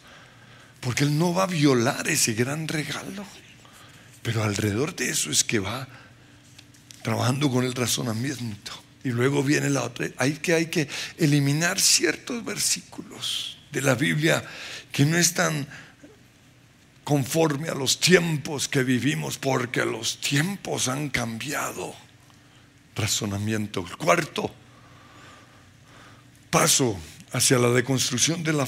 Porque 0.81 1.05
Él 1.05 1.17
no 1.17 1.33
va 1.33 1.43
a 1.43 1.47
violar 1.47 2.09
ese 2.09 2.33
gran 2.33 2.67
regalo. 2.67 3.25
Pero 4.21 4.43
alrededor 4.43 4.93
de 4.97 5.11
eso 5.11 5.31
es 5.31 5.45
que 5.45 5.59
va 5.59 5.87
trabajando 7.03 7.49
con 7.49 7.63
el 7.63 7.73
razonamiento. 7.73 8.73
Y 9.05 9.11
luego 9.11 9.41
viene 9.41 9.69
la 9.69 9.83
otra. 9.83 10.09
Hay 10.17 10.33
que, 10.33 10.55
hay 10.55 10.65
que 10.65 10.89
eliminar 11.17 11.79
ciertos 11.79 12.43
versículos 12.43 13.59
de 13.71 13.81
la 13.81 13.95
Biblia 13.95 14.43
que 14.91 15.05
no 15.05 15.15
están 15.17 15.65
conforme 17.09 17.69
a 17.69 17.73
los 17.73 17.99
tiempos 17.99 18.67
que 18.67 18.83
vivimos, 18.83 19.39
porque 19.39 19.83
los 19.83 20.21
tiempos 20.21 20.87
han 20.87 21.09
cambiado. 21.09 21.95
Razonamiento. 22.95 23.83
cuarto 23.97 24.53
paso 26.51 26.99
hacia 27.31 27.57
la 27.57 27.69
deconstrucción 27.69 28.43
de, 28.43 28.53
la 28.53 28.67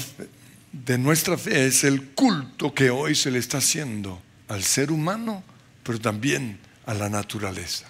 de 0.71 0.97
nuestra 0.97 1.37
fe 1.37 1.67
es 1.67 1.83
el 1.83 2.09
culto 2.13 2.73
que 2.73 2.89
hoy 2.89 3.13
se 3.13 3.29
le 3.29 3.37
está 3.37 3.59
haciendo 3.59 4.19
al 4.47 4.63
ser 4.63 4.91
humano, 4.91 5.43
pero 5.83 5.99
también 5.99 6.57
a 6.87 6.95
la 6.95 7.09
naturaleza. 7.09 7.85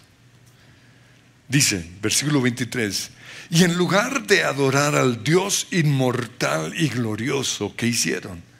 Dice, 1.48 1.90
versículo 2.02 2.42
23, 2.42 3.10
y 3.52 3.64
en 3.64 3.78
lugar 3.78 4.28
de 4.28 4.44
adorar 4.44 4.96
al 4.96 5.24
Dios 5.24 5.68
inmortal 5.72 6.74
y 6.76 6.90
glorioso 6.90 7.74
que 7.74 7.88
hicieron, 7.88 8.51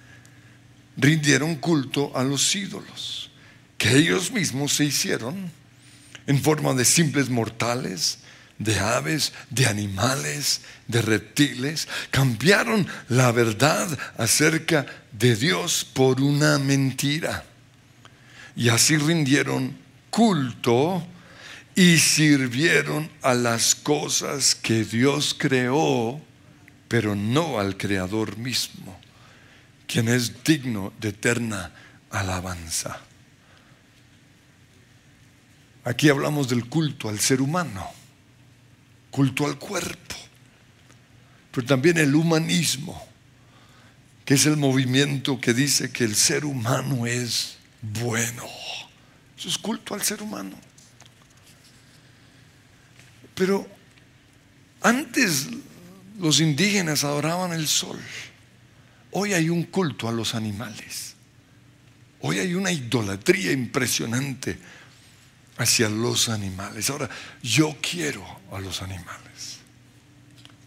rindieron 0.98 1.56
culto 1.56 2.12
a 2.16 2.24
los 2.24 2.56
ídolos 2.56 3.22
que 3.82 3.98
ellos 3.98 4.32
mismos 4.32 4.74
se 4.74 4.86
hicieron 4.86 5.52
en 6.28 6.40
forma 6.40 6.76
de 6.76 6.86
simples 6.86 7.32
mortales, 7.32 8.20
de 8.60 8.78
aves, 8.78 9.34
de 9.50 9.66
animales, 9.66 10.62
de 10.88 11.02
reptiles. 11.02 11.88
Cambiaron 12.12 12.86
la 13.10 13.32
verdad 13.32 13.98
acerca 14.20 14.86
de 15.12 15.36
Dios 15.36 15.84
por 15.84 16.22
una 16.22 16.60
mentira. 16.60 17.44
Y 18.56 18.70
así 18.70 18.98
rindieron 18.98 19.76
culto 20.12 21.04
y 21.74 21.98
sirvieron 21.98 23.10
a 23.24 23.34
las 23.34 23.74
cosas 23.74 24.54
que 24.54 24.84
Dios 24.84 25.36
creó, 25.36 26.22
pero 26.88 27.16
no 27.16 27.60
al 27.60 27.78
Creador 27.78 28.38
mismo 28.38 29.02
quien 29.92 30.08
es 30.08 30.42
digno 30.46 30.94
de 31.02 31.10
eterna 31.10 31.70
alabanza. 32.12 33.02
Aquí 35.84 36.08
hablamos 36.08 36.48
del 36.48 36.68
culto 36.70 37.10
al 37.10 37.20
ser 37.20 37.42
humano, 37.42 37.90
culto 39.10 39.46
al 39.46 39.60
cuerpo, 39.60 40.16
pero 41.52 41.68
también 41.68 41.98
el 41.98 42.16
humanismo, 42.16 43.06
que 44.24 44.36
es 44.36 44.46
el 44.46 44.56
movimiento 44.56 45.42
que 45.42 45.54
dice 45.54 45.92
que 45.92 46.06
el 46.06 46.16
ser 46.16 46.46
humano 46.46 47.06
es 47.06 47.58
bueno. 47.82 48.46
Eso 49.38 49.50
es 49.50 49.58
culto 49.58 49.94
al 49.94 50.04
ser 50.04 50.22
humano. 50.22 50.56
Pero 53.36 53.68
antes 54.82 55.50
los 56.18 56.40
indígenas 56.40 57.04
adoraban 57.04 57.52
el 57.52 57.68
sol. 57.68 58.00
Hoy 59.12 59.34
hay 59.34 59.50
un 59.50 59.64
culto 59.64 60.08
a 60.08 60.12
los 60.12 60.36
animales. 60.36 61.16
Hoy 62.22 62.40
hay 62.40 62.54
una 62.54 62.72
idolatría 62.72 63.52
impresionante 63.52 64.58
hacia 65.58 65.90
los 65.90 66.30
animales. 66.30 66.90
Ahora, 66.90 67.10
yo 67.42 67.78
quiero 67.82 68.26
a 68.52 68.60
los 68.60 68.82
animales, 68.82 69.60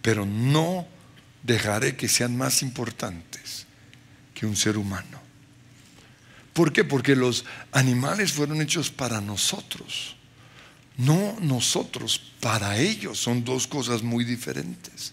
pero 0.03 0.27
no 0.27 0.87
dejaré 1.43 1.97
que 1.97 2.09
sean 2.09 2.37
más 2.37 2.63
importantes 2.63 3.67
que 4.35 4.47
un 4.47 4.57
ser 4.57 4.77
humano. 4.77 5.23
¿Por 6.53 6.73
qué? 6.73 6.85
Porque 6.85 7.17
los 7.17 7.45
animales 7.73 8.33
fueron 8.33 8.61
hechos 8.61 8.91
para 8.91 9.21
nosotros, 9.21 10.17
no 10.97 11.37
nosotros 11.41 12.21
para 12.41 12.79
ellos. 12.79 13.19
Son 13.19 13.45
dos 13.45 13.67
cosas 13.67 14.03
muy 14.03 14.25
diferentes. 14.25 15.13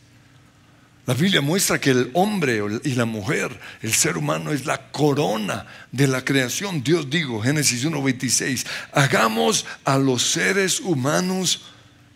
La 1.07 1.15
Biblia 1.15 1.41
muestra 1.41 1.81
que 1.81 1.89
el 1.89 2.11
hombre 2.13 2.61
y 2.83 2.93
la 2.93 3.05
mujer, 3.05 3.59
el 3.81 3.93
ser 3.93 4.17
humano 4.17 4.51
es 4.51 4.65
la 4.65 4.91
corona 4.91 5.65
de 5.91 6.07
la 6.07 6.23
creación. 6.23 6.83
Dios 6.83 7.09
dijo, 7.09 7.41
Génesis 7.41 7.83
1:26, 7.83 8.65
hagamos 8.93 9.65
a 9.83 9.97
los 9.97 10.21
seres 10.21 10.79
humanos 10.79 11.63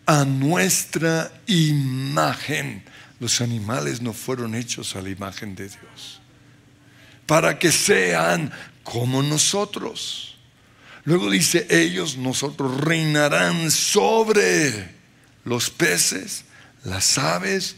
a 0.06 0.24
nuestra 0.24 1.32
imagen. 1.46 2.84
Los 3.18 3.40
animales 3.40 4.00
no 4.00 4.12
fueron 4.12 4.54
hechos 4.54 4.94
a 4.94 5.02
la 5.02 5.10
imagen 5.10 5.56
de 5.56 5.68
Dios. 5.68 6.20
Para 7.26 7.58
que 7.58 7.72
sean 7.72 8.52
como 8.84 9.20
nosotros. 9.20 10.36
Luego 11.04 11.28
dice, 11.30 11.66
ellos, 11.70 12.16
nosotros 12.16 12.80
reinarán 12.80 13.70
sobre 13.70 14.94
los 15.44 15.70
peces, 15.70 16.44
las 16.84 17.18
aves, 17.18 17.76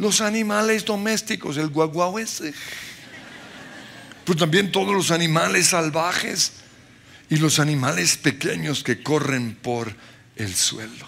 los 0.00 0.22
animales 0.22 0.84
domésticos, 0.86 1.58
el 1.58 1.68
guaguau 1.68 2.18
ese, 2.18 2.54
pero 4.24 4.38
también 4.38 4.72
todos 4.72 4.94
los 4.94 5.10
animales 5.10 5.68
salvajes 5.68 6.52
y 7.28 7.36
los 7.36 7.58
animales 7.58 8.16
pequeños 8.16 8.82
que 8.82 9.02
corren 9.02 9.54
por 9.54 9.94
el 10.36 10.54
suelo. 10.54 11.06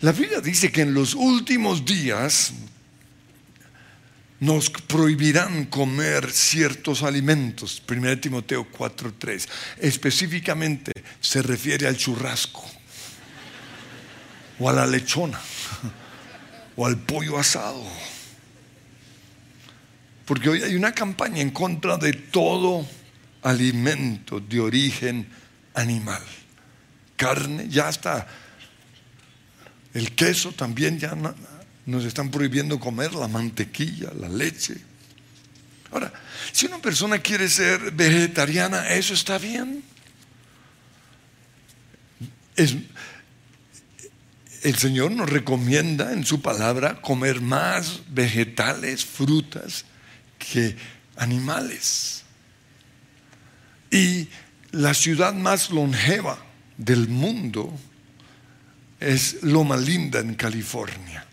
La 0.00 0.12
Biblia 0.12 0.40
dice 0.40 0.72
que 0.72 0.80
en 0.80 0.94
los 0.94 1.14
últimos 1.14 1.84
días 1.84 2.54
nos 4.40 4.70
prohibirán 4.70 5.66
comer 5.66 6.32
ciertos 6.32 7.02
alimentos. 7.02 7.82
1 7.86 8.20
Timoteo 8.20 8.66
4:3. 8.72 9.46
Específicamente 9.80 10.92
se 11.20 11.42
refiere 11.42 11.86
al 11.86 11.98
churrasco 11.98 12.64
o 14.58 14.70
a 14.70 14.72
la 14.72 14.86
lechona 14.86 15.38
o 16.80 16.86
al 16.86 16.96
pollo 16.96 17.38
asado. 17.38 17.84
Porque 20.24 20.48
hoy 20.48 20.62
hay 20.62 20.74
una 20.76 20.92
campaña 20.92 21.42
en 21.42 21.50
contra 21.50 21.98
de 21.98 22.14
todo 22.14 22.88
alimento 23.42 24.40
de 24.40 24.60
origen 24.60 25.28
animal. 25.74 26.22
Carne, 27.16 27.68
ya 27.68 27.90
está. 27.90 28.26
El 29.92 30.12
queso 30.12 30.52
también 30.52 30.98
ya 30.98 31.14
nos 31.84 32.04
están 32.06 32.30
prohibiendo 32.30 32.80
comer, 32.80 33.12
la 33.12 33.28
mantequilla, 33.28 34.14
la 34.18 34.30
leche. 34.30 34.76
Ahora, 35.90 36.10
si 36.50 36.64
una 36.64 36.78
persona 36.78 37.18
quiere 37.18 37.50
ser 37.50 37.90
vegetariana, 37.90 38.88
eso 38.88 39.12
está 39.12 39.36
bien. 39.36 39.84
Es, 42.56 42.74
el 44.62 44.76
Señor 44.76 45.12
nos 45.12 45.30
recomienda 45.30 46.12
en 46.12 46.24
su 46.24 46.42
palabra 46.42 47.00
comer 47.00 47.40
más 47.40 48.02
vegetales, 48.08 49.04
frutas 49.04 49.84
que 50.38 50.76
animales. 51.16 52.24
Y 53.90 54.28
la 54.72 54.94
ciudad 54.94 55.34
más 55.34 55.70
longeva 55.70 56.38
del 56.76 57.08
mundo 57.08 57.72
es 59.00 59.42
Loma 59.42 59.76
Linda 59.76 60.20
en 60.20 60.34
California. 60.34 61.24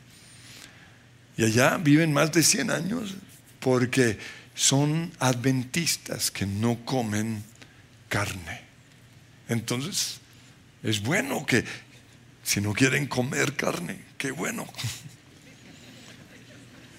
Y 1.36 1.44
allá 1.44 1.78
viven 1.78 2.13
más 2.13 2.32
de 2.32 2.42
100 2.42 2.72
años 2.72 3.16
porque 3.60 4.18
son 4.56 5.12
adventistas 5.20 6.32
que 6.32 6.46
no 6.46 6.84
comen 6.84 7.44
carne. 8.10 8.62
Entonces, 9.50 10.20
es 10.82 11.02
bueno 11.02 11.46
que 11.46 11.63
si 12.48 12.62
no 12.62 12.74
quieren 12.74 13.08
comer 13.08 13.58
carne, 13.58 14.00
qué 14.18 14.32
bueno. 14.32 14.66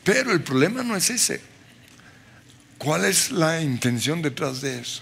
Pero 0.05 0.33
el 0.33 0.43
problema 0.43 0.83
no 0.83 0.95
es 0.95 1.09
ese. 1.09 1.41
¿Cuál 2.77 3.07
es 3.07 3.31
la 3.31 3.63
intención 3.63 4.21
detrás 4.21 4.61
de 4.61 4.79
eso? 4.79 5.01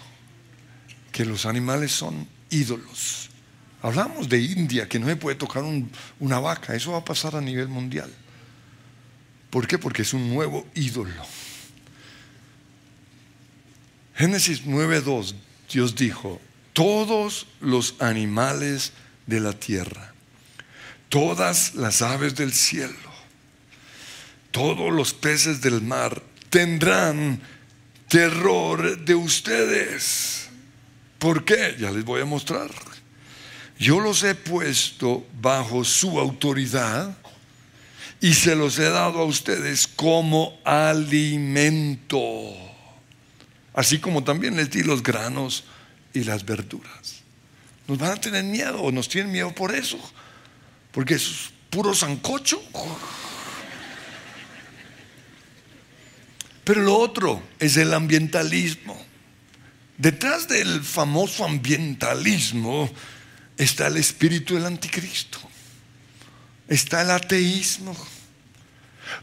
Que 1.11 1.25
los 1.25 1.47
animales 1.47 1.91
son 1.91 2.29
ídolos. 2.49 3.29
Hablamos 3.83 4.29
de 4.29 4.41
India, 4.41 4.89
que 4.89 5.01
no 5.01 5.09
se 5.09 5.17
puede 5.17 5.35
tocar 5.35 5.65
una 6.21 6.39
vaca. 6.39 6.77
Eso 6.77 6.93
va 6.93 6.99
a 6.99 7.05
pasar 7.05 7.35
a 7.35 7.41
nivel 7.41 7.67
mundial. 7.67 8.15
¿Por 9.51 9.67
qué? 9.67 9.79
Porque 9.79 10.03
es 10.03 10.15
un 10.15 10.33
nuevo 10.33 10.65
ídolo. 10.77 11.27
Génesis 14.15 14.65
9.2, 14.65 15.35
Dios 15.73 15.97
dijo, 15.97 16.41
todos 16.73 17.49
los 17.61 17.97
animales 17.99 18.93
de 19.27 19.41
la 19.41 19.53
tierra, 19.53 20.15
todas 21.09 21.75
las 21.75 22.03
aves 22.03 22.35
del 22.35 22.53
cielo, 22.53 22.95
todos 24.51 24.93
los 24.93 25.15
peces 25.15 25.61
del 25.61 25.83
mar 25.83 26.23
tendrán 26.51 27.41
terror 28.09 29.05
de 29.05 29.15
ustedes. 29.15 30.49
¿Por 31.19 31.45
qué? 31.45 31.77
Ya 31.79 31.91
les 31.91 32.05
voy 32.05 32.23
a 32.23 32.25
mostrar. 32.25 32.71
Yo 33.79 34.01
los 34.01 34.23
he 34.23 34.35
puesto 34.35 35.27
bajo 35.41 35.85
su 35.85 36.19
autoridad 36.19 37.17
y 38.21 38.33
se 38.33 38.57
los 38.57 38.79
he 38.79 38.89
dado 38.89 39.21
a 39.21 39.25
ustedes 39.25 39.87
como 39.87 40.59
alimento. 40.65 42.55
Así 43.75 43.99
como 43.99 44.25
también 44.25 44.57
les 44.57 44.71
di 44.71 44.83
los 44.83 45.03
granos 45.03 45.65
y 46.15 46.25
las 46.25 46.45
verduras. 46.47 47.17
Nos 47.87 47.99
van 47.99 48.13
a 48.13 48.17
tener 48.17 48.43
miedo 48.43 48.81
o 48.81 48.91
nos 48.91 49.09
tienen 49.09 49.31
miedo 49.31 49.55
por 49.55 49.75
eso. 49.75 49.99
Porque 50.97 51.15
es 51.15 51.51
puro 51.71 51.95
sancocho. 51.95 52.61
Pero 56.65 56.83
lo 56.83 56.99
otro 56.99 57.41
es 57.61 57.77
el 57.77 57.95
ambientalismo. 57.95 59.01
Detrás 59.97 60.49
del 60.49 60.83
famoso 60.83 61.45
ambientalismo 61.45 62.91
está 63.57 63.87
el 63.87 63.99
espíritu 63.99 64.55
del 64.55 64.67
anticristo 64.67 65.39
está 66.69 67.03
el 67.03 67.11
ateísmo. 67.11 67.97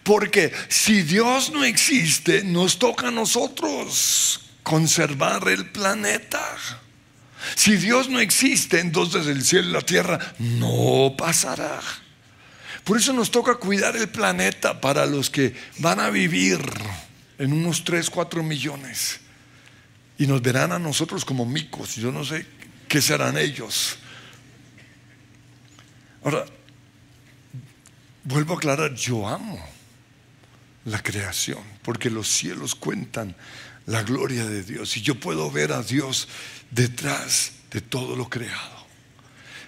Porque 0.03 0.53
si 0.69 1.01
Dios 1.01 1.51
no 1.51 1.63
existe, 1.63 2.43
nos 2.43 2.79
toca 2.79 3.09
a 3.09 3.11
nosotros 3.11 4.41
conservar 4.63 5.47
el 5.49 5.69
planeta. 5.71 6.41
Si 7.55 7.75
Dios 7.77 8.09
no 8.09 8.19
existe, 8.19 8.79
entonces 8.79 9.27
el 9.27 9.43
cielo 9.43 9.69
y 9.69 9.73
la 9.73 9.81
tierra 9.81 10.19
no 10.39 11.15
pasará. 11.17 11.79
Por 12.83 12.97
eso 12.97 13.13
nos 13.13 13.31
toca 13.31 13.55
cuidar 13.55 13.95
el 13.95 14.09
planeta 14.09 14.79
para 14.81 15.05
los 15.05 15.29
que 15.29 15.55
van 15.79 15.99
a 15.99 16.09
vivir 16.09 16.59
en 17.37 17.53
unos 17.53 17.83
3, 17.83 18.09
4 18.09 18.43
millones. 18.43 19.19
Y 20.17 20.27
nos 20.27 20.41
verán 20.41 20.71
a 20.71 20.79
nosotros 20.79 21.25
como 21.25 21.45
micos. 21.45 21.95
Yo 21.95 22.11
no 22.11 22.25
sé 22.25 22.45
qué 22.87 23.01
serán 23.01 23.37
ellos. 23.37 23.97
Ahora, 26.23 26.45
Vuelvo 28.25 28.53
a 28.53 28.57
aclarar, 28.57 28.93
yo 28.95 29.27
amo 29.27 29.59
la 30.85 31.01
creación, 31.01 31.61
porque 31.81 32.09
los 32.09 32.29
cielos 32.29 32.73
cuentan 32.73 33.35
la 33.85 34.03
gloria 34.03 34.45
de 34.45 34.63
Dios 34.63 34.95
y 34.97 35.01
yo 35.01 35.19
puedo 35.19 35.51
ver 35.51 35.71
a 35.71 35.81
Dios 35.83 36.27
detrás 36.71 37.53
de 37.71 37.81
todo 37.81 38.15
lo 38.15 38.29
creado. 38.29 38.83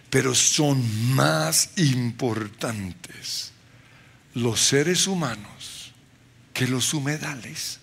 Pero 0.09 0.33
son 0.33 1.15
más 1.15 1.71
importantes 1.77 3.51
los 4.33 4.61
seres 4.61 5.07
humanos 5.07 5.91
que 6.53 6.67
los 6.67 6.93
humedales. 6.93 7.79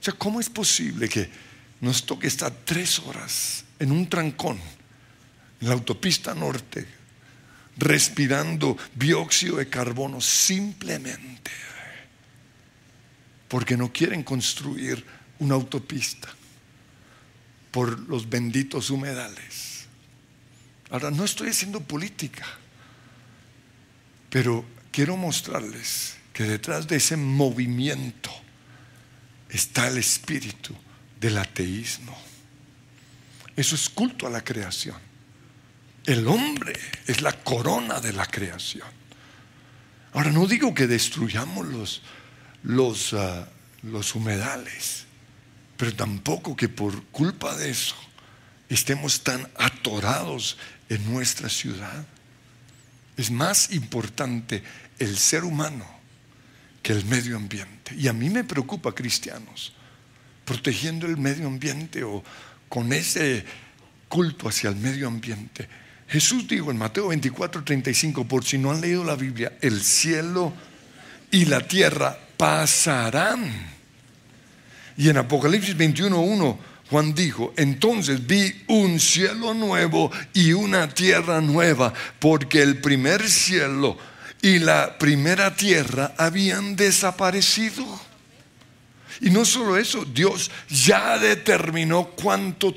O 0.00 0.04
sea, 0.04 0.14
¿cómo 0.14 0.40
es 0.40 0.50
posible 0.50 1.08
que 1.08 1.30
nos 1.80 2.04
toque 2.04 2.26
estar 2.26 2.52
tres 2.64 2.98
horas 2.98 3.64
en 3.78 3.92
un 3.92 4.08
trancón 4.08 4.60
en 5.60 5.68
la 5.68 5.74
autopista 5.74 6.34
norte 6.34 6.86
respirando 7.78 8.76
dióxido 8.94 9.56
de 9.56 9.68
carbono 9.68 10.20
simplemente 10.20 11.50
porque 13.50 13.76
no 13.76 13.92
quieren 13.92 14.22
construir 14.22 15.04
una 15.40 15.56
autopista 15.56 16.28
por 17.72 17.98
los 18.08 18.30
benditos 18.30 18.90
humedales. 18.90 19.86
Ahora, 20.88 21.10
no 21.10 21.24
estoy 21.24 21.48
haciendo 21.48 21.80
política, 21.80 22.46
pero 24.30 24.64
quiero 24.92 25.16
mostrarles 25.16 26.14
que 26.32 26.44
detrás 26.44 26.86
de 26.86 26.96
ese 26.96 27.16
movimiento 27.16 28.30
está 29.48 29.88
el 29.88 29.98
espíritu 29.98 30.72
del 31.20 31.36
ateísmo. 31.36 32.16
Eso 33.56 33.74
es 33.74 33.88
culto 33.88 34.28
a 34.28 34.30
la 34.30 34.44
creación. 34.44 34.96
El 36.06 36.28
hombre 36.28 36.78
es 37.04 37.20
la 37.20 37.32
corona 37.32 37.98
de 37.98 38.12
la 38.12 38.26
creación. 38.26 38.88
Ahora 40.12 40.30
no 40.30 40.46
digo 40.46 40.72
que 40.72 40.86
destruyamos 40.86 41.66
los, 41.66 42.02
los, 42.62 43.12
ah, 43.14 43.48
los 43.82 44.14
humedales, 44.14 45.04
pero 45.76 45.94
tampoco 45.94 46.56
que 46.56 46.68
por 46.68 47.04
culpa 47.06 47.56
de 47.56 47.70
eso 47.70 47.96
estemos 48.68 49.22
tan 49.22 49.48
atorados 49.56 50.58
en 50.88 51.12
nuestra 51.12 51.48
ciudad. 51.48 52.06
Es 53.16 53.30
más 53.30 53.72
importante 53.72 54.62
el 54.98 55.16
ser 55.16 55.44
humano 55.44 55.86
que 56.82 56.92
el 56.92 57.04
medio 57.04 57.36
ambiente. 57.36 57.94
Y 57.94 58.08
a 58.08 58.12
mí 58.12 58.30
me 58.30 58.44
preocupa, 58.44 58.94
cristianos, 58.94 59.72
protegiendo 60.44 61.06
el 61.06 61.16
medio 61.16 61.46
ambiente 61.46 62.04
o 62.04 62.22
con 62.68 62.92
ese 62.92 63.44
culto 64.08 64.48
hacia 64.48 64.70
el 64.70 64.76
medio 64.76 65.08
ambiente 65.08 65.68
Jesús 66.10 66.48
dijo 66.48 66.72
en 66.72 66.76
Mateo 66.76 67.08
24, 67.08 67.62
35, 67.62 68.26
por 68.26 68.44
si 68.44 68.58
no 68.58 68.72
han 68.72 68.80
leído 68.80 69.04
la 69.04 69.14
Biblia, 69.14 69.56
el 69.60 69.80
cielo 69.80 70.52
y 71.30 71.44
la 71.44 71.60
tierra 71.60 72.18
pasarán. 72.40 73.52
Y 74.96 75.10
en 75.10 75.18
Apocalipsis 75.18 75.76
21, 75.76 76.18
1, 76.18 76.58
Juan 76.88 77.14
dijo, 77.14 77.52
entonces 77.58 78.26
vi 78.26 78.64
un 78.66 78.98
cielo 78.98 79.52
nuevo 79.52 80.10
y 80.32 80.54
una 80.54 80.88
tierra 80.88 81.42
nueva, 81.42 81.92
porque 82.18 82.62
el 82.62 82.78
primer 82.78 83.28
cielo 83.28 83.98
y 84.40 84.58
la 84.58 84.96
primera 84.96 85.54
tierra 85.54 86.14
habían 86.16 86.76
desaparecido. 86.76 87.84
Y 89.20 89.28
no 89.28 89.44
solo 89.44 89.76
eso, 89.76 90.06
Dios 90.06 90.50
ya 90.70 91.18
determinó 91.18 92.06
cuánto 92.06 92.74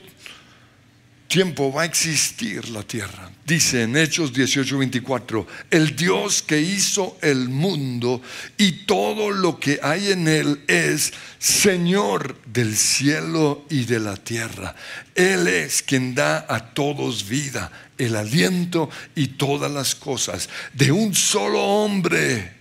tiempo 1.29 1.71
va 1.71 1.83
a 1.83 1.85
existir 1.85 2.67
la 2.67 2.83
tierra. 2.83 3.31
Dice 3.45 3.83
en 3.83 3.97
Hechos 3.97 4.31
18:24, 4.31 5.45
el 5.69 5.97
Dios 5.97 6.41
que 6.41 6.61
hizo 6.61 7.17
el 7.21 7.49
mundo 7.49 8.21
y 8.57 8.85
todo 8.85 9.31
lo 9.31 9.59
que 9.59 9.81
hay 9.83 10.13
en 10.13 10.29
él 10.29 10.63
es 10.67 11.11
Señor 11.39 12.37
del 12.45 12.77
cielo 12.77 13.65
y 13.69 13.83
de 13.83 13.99
la 13.99 14.15
tierra. 14.15 14.73
Él 15.13 15.49
es 15.49 15.83
quien 15.83 16.15
da 16.15 16.45
a 16.47 16.73
todos 16.73 17.27
vida, 17.27 17.69
el 17.97 18.15
aliento 18.15 18.89
y 19.13 19.27
todas 19.27 19.69
las 19.69 19.93
cosas. 19.93 20.47
De 20.71 20.93
un 20.93 21.13
solo 21.13 21.61
hombre 21.61 22.53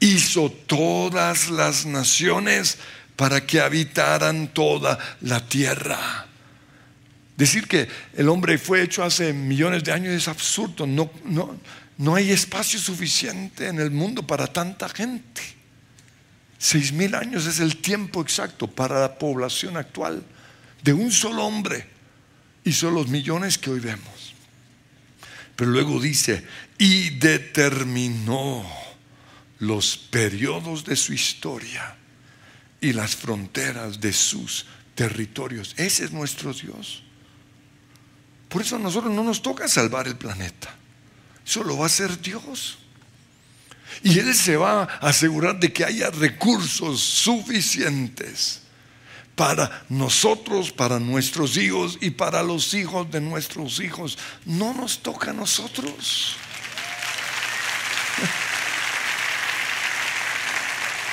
hizo 0.00 0.50
todas 0.50 1.50
las 1.50 1.86
naciones 1.86 2.78
para 3.14 3.46
que 3.46 3.60
habitaran 3.60 4.48
toda 4.48 4.98
la 5.20 5.46
tierra. 5.46 6.26
Decir 7.36 7.66
que 7.66 7.88
el 8.16 8.28
hombre 8.28 8.58
fue 8.58 8.82
hecho 8.82 9.02
hace 9.02 9.32
millones 9.32 9.82
de 9.82 9.92
años 9.92 10.14
es 10.14 10.28
absurdo. 10.28 10.86
No, 10.86 11.10
no, 11.24 11.58
no 11.98 12.14
hay 12.14 12.30
espacio 12.30 12.78
suficiente 12.78 13.68
en 13.68 13.80
el 13.80 13.90
mundo 13.90 14.26
para 14.26 14.46
tanta 14.46 14.88
gente. 14.88 15.42
Seis 16.58 16.92
mil 16.92 17.14
años 17.14 17.46
es 17.46 17.60
el 17.60 17.76
tiempo 17.76 18.22
exacto 18.22 18.66
para 18.66 19.00
la 19.00 19.18
población 19.18 19.76
actual 19.76 20.24
de 20.82 20.92
un 20.92 21.12
solo 21.12 21.44
hombre 21.44 21.86
y 22.64 22.72
son 22.72 22.94
los 22.94 23.08
millones 23.08 23.58
que 23.58 23.70
hoy 23.70 23.80
vemos. 23.80 24.34
Pero 25.56 25.70
luego 25.70 26.00
dice, 26.00 26.44
y 26.78 27.10
determinó 27.10 28.64
los 29.58 29.96
periodos 29.96 30.84
de 30.84 30.96
su 30.96 31.12
historia 31.12 31.96
y 32.80 32.92
las 32.92 33.14
fronteras 33.14 34.00
de 34.00 34.12
sus 34.12 34.66
territorios. 34.94 35.74
Ese 35.76 36.04
es 36.04 36.12
nuestro 36.12 36.52
Dios. 36.52 37.03
Por 38.54 38.62
eso 38.62 38.76
a 38.76 38.78
nosotros 38.78 39.12
no 39.12 39.24
nos 39.24 39.42
toca 39.42 39.66
salvar 39.66 40.06
el 40.06 40.14
planeta. 40.14 40.72
Eso 41.44 41.64
lo 41.64 41.76
va 41.76 41.82
a 41.82 41.86
hacer 41.86 42.20
Dios. 42.20 42.78
Y 44.04 44.20
Él 44.20 44.32
se 44.32 44.56
va 44.56 44.84
a 44.84 45.08
asegurar 45.08 45.58
de 45.58 45.72
que 45.72 45.84
haya 45.84 46.08
recursos 46.10 47.00
suficientes 47.00 48.60
para 49.34 49.84
nosotros, 49.88 50.70
para 50.70 51.00
nuestros 51.00 51.56
hijos 51.56 51.98
y 52.00 52.10
para 52.10 52.44
los 52.44 52.74
hijos 52.74 53.10
de 53.10 53.20
nuestros 53.20 53.80
hijos. 53.80 54.16
No 54.44 54.72
nos 54.72 55.00
toca 55.00 55.32
a 55.32 55.34
nosotros. 55.34 56.36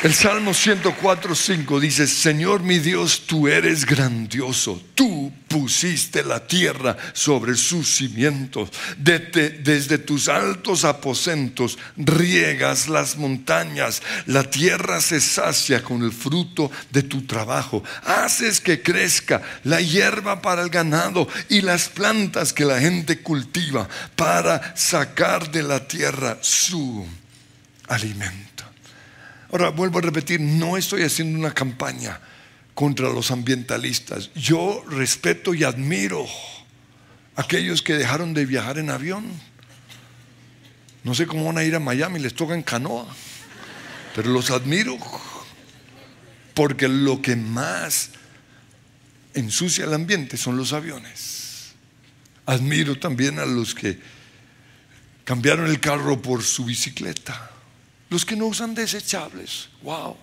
El 0.04 0.16
Salmo 0.16 0.56
104, 0.56 1.36
5 1.36 1.80
dice, 1.80 2.08
Señor 2.08 2.64
mi 2.64 2.80
Dios, 2.80 3.28
tú 3.28 3.48
eres 3.48 3.86
grandioso, 3.86 4.82
tú 4.96 5.32
pusiste 5.48 6.24
la 6.24 6.48
tierra 6.48 6.98
sobre 7.14 7.54
sus 7.54 7.98
cimientos, 7.98 8.72
desde, 8.98 10.00
tus 10.00 10.28
altos 10.28 10.86
aposentos 10.86 11.78
riegas 11.98 12.88
las 12.88 13.16
montañas, 13.16 14.02
la 14.26 14.42
tierra 14.42 15.02
se 15.02 15.22
sacia 15.22 15.84
con 15.84 16.02
el 16.02 16.12
fruto 16.12 16.72
de 16.90 17.04
tu 17.04 17.28
trabajo, 17.28 17.84
haces 18.04 18.60
que 18.60 18.82
crezca 18.82 19.44
la 19.66 19.82
hierba 19.82 20.42
para 20.42 20.64
el 20.64 20.72
ganado 20.72 21.28
y 21.48 21.62
las 21.62 21.90
plantas 21.90 22.54
que 22.54 22.66
la 22.66 22.80
gente 22.80 23.20
cultiva 23.20 23.88
para 24.16 24.76
sacar 24.76 25.52
de 25.52 25.62
la 25.62 25.88
tierra 25.88 26.40
su 26.42 27.06
alimento. 27.88 28.51
Ahora, 29.52 29.70
vuelvo 29.70 30.00
a 30.00 30.02
repetir, 30.02 30.40
no 30.40 30.78
estoy 30.78 31.04
haciendo 31.04 31.38
una 31.38 31.54
campaña 31.54 32.20
contra 32.74 33.10
los 33.10 33.32
ambientalistas. 33.32 34.34
Yo 34.34 34.84
respeto 34.88 35.54
y 35.54 35.66
admiro 35.66 36.26
a 37.36 37.42
aquellos 37.42 37.82
que 37.82 37.96
dejaron 37.96 38.34
de 38.34 38.46
viajar 38.46 38.78
en 38.78 38.90
avión. 38.90 39.26
No 41.04 41.14
sé 41.14 41.28
cómo 41.28 41.46
van 41.46 41.58
a 41.58 41.64
ir 41.64 41.76
a 41.76 41.80
Miami, 41.80 42.20
les 42.20 42.34
toca 42.34 42.54
en 42.54 42.64
canoa, 42.64 43.06
pero 44.16 44.30
los 44.30 44.52
admiro 44.52 44.98
porque 46.54 46.88
lo 46.88 47.22
que 47.22 47.36
más 47.36 48.12
ensucia 49.34 49.84
el 49.84 49.94
ambiente 49.94 50.38
son 50.38 50.56
los 50.56 50.72
aviones. 50.72 51.74
Admiro 52.46 52.98
también 52.98 53.40
a 53.40 53.46
los 53.46 53.76
que 53.76 54.00
cambiaron 55.26 55.68
el 55.68 55.80
carro 55.80 56.22
por 56.22 56.44
su 56.44 56.66
bicicleta. 56.66 57.52
Los 58.12 58.26
que 58.26 58.36
no 58.36 58.48
usan 58.48 58.76
desechables, 58.76 59.70
wow. 59.84 60.18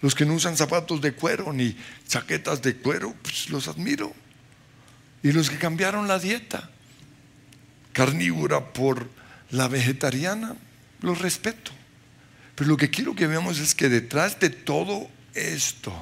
Los 0.00 0.14
que 0.14 0.24
no 0.24 0.32
usan 0.32 0.56
zapatos 0.56 1.02
de 1.02 1.12
cuero 1.12 1.52
ni 1.52 1.76
chaquetas 2.08 2.62
de 2.62 2.76
cuero, 2.76 3.14
pues 3.20 3.50
los 3.50 3.68
admiro. 3.68 4.14
Y 5.22 5.32
los 5.32 5.50
que 5.50 5.58
cambiaron 5.58 6.08
la 6.08 6.18
dieta 6.18 6.70
carnívora 7.92 8.72
por 8.72 9.10
la 9.50 9.68
vegetariana, 9.68 10.56
los 11.02 11.18
respeto. 11.18 11.72
Pero 12.54 12.70
lo 12.70 12.78
que 12.78 12.88
quiero 12.88 13.14
que 13.14 13.26
veamos 13.26 13.58
es 13.58 13.74
que 13.74 13.90
detrás 13.90 14.40
de 14.40 14.48
todo 14.48 15.10
esto 15.34 15.92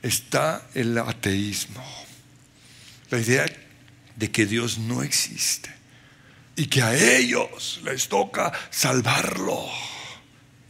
está 0.00 0.64
el 0.74 0.96
ateísmo. 0.96 1.84
La 3.10 3.18
idea 3.18 3.46
de 4.14 4.30
que 4.30 4.46
Dios 4.46 4.78
no 4.78 5.02
existe 5.02 5.74
y 6.56 6.66
que 6.66 6.82
a 6.82 6.94
ellos 7.18 7.80
les 7.84 8.08
toca 8.08 8.52
salvarlo. 8.70 9.66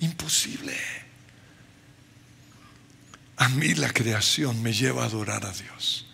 Imposible. 0.01 0.77
A 3.37 3.49
mí 3.49 3.75
la 3.75 3.92
creación 3.92 4.62
me 4.62 4.72
lleva 4.72 5.05
a 5.05 5.07
adorar 5.07 5.46
a 5.46 5.53
Dios. 5.53 6.07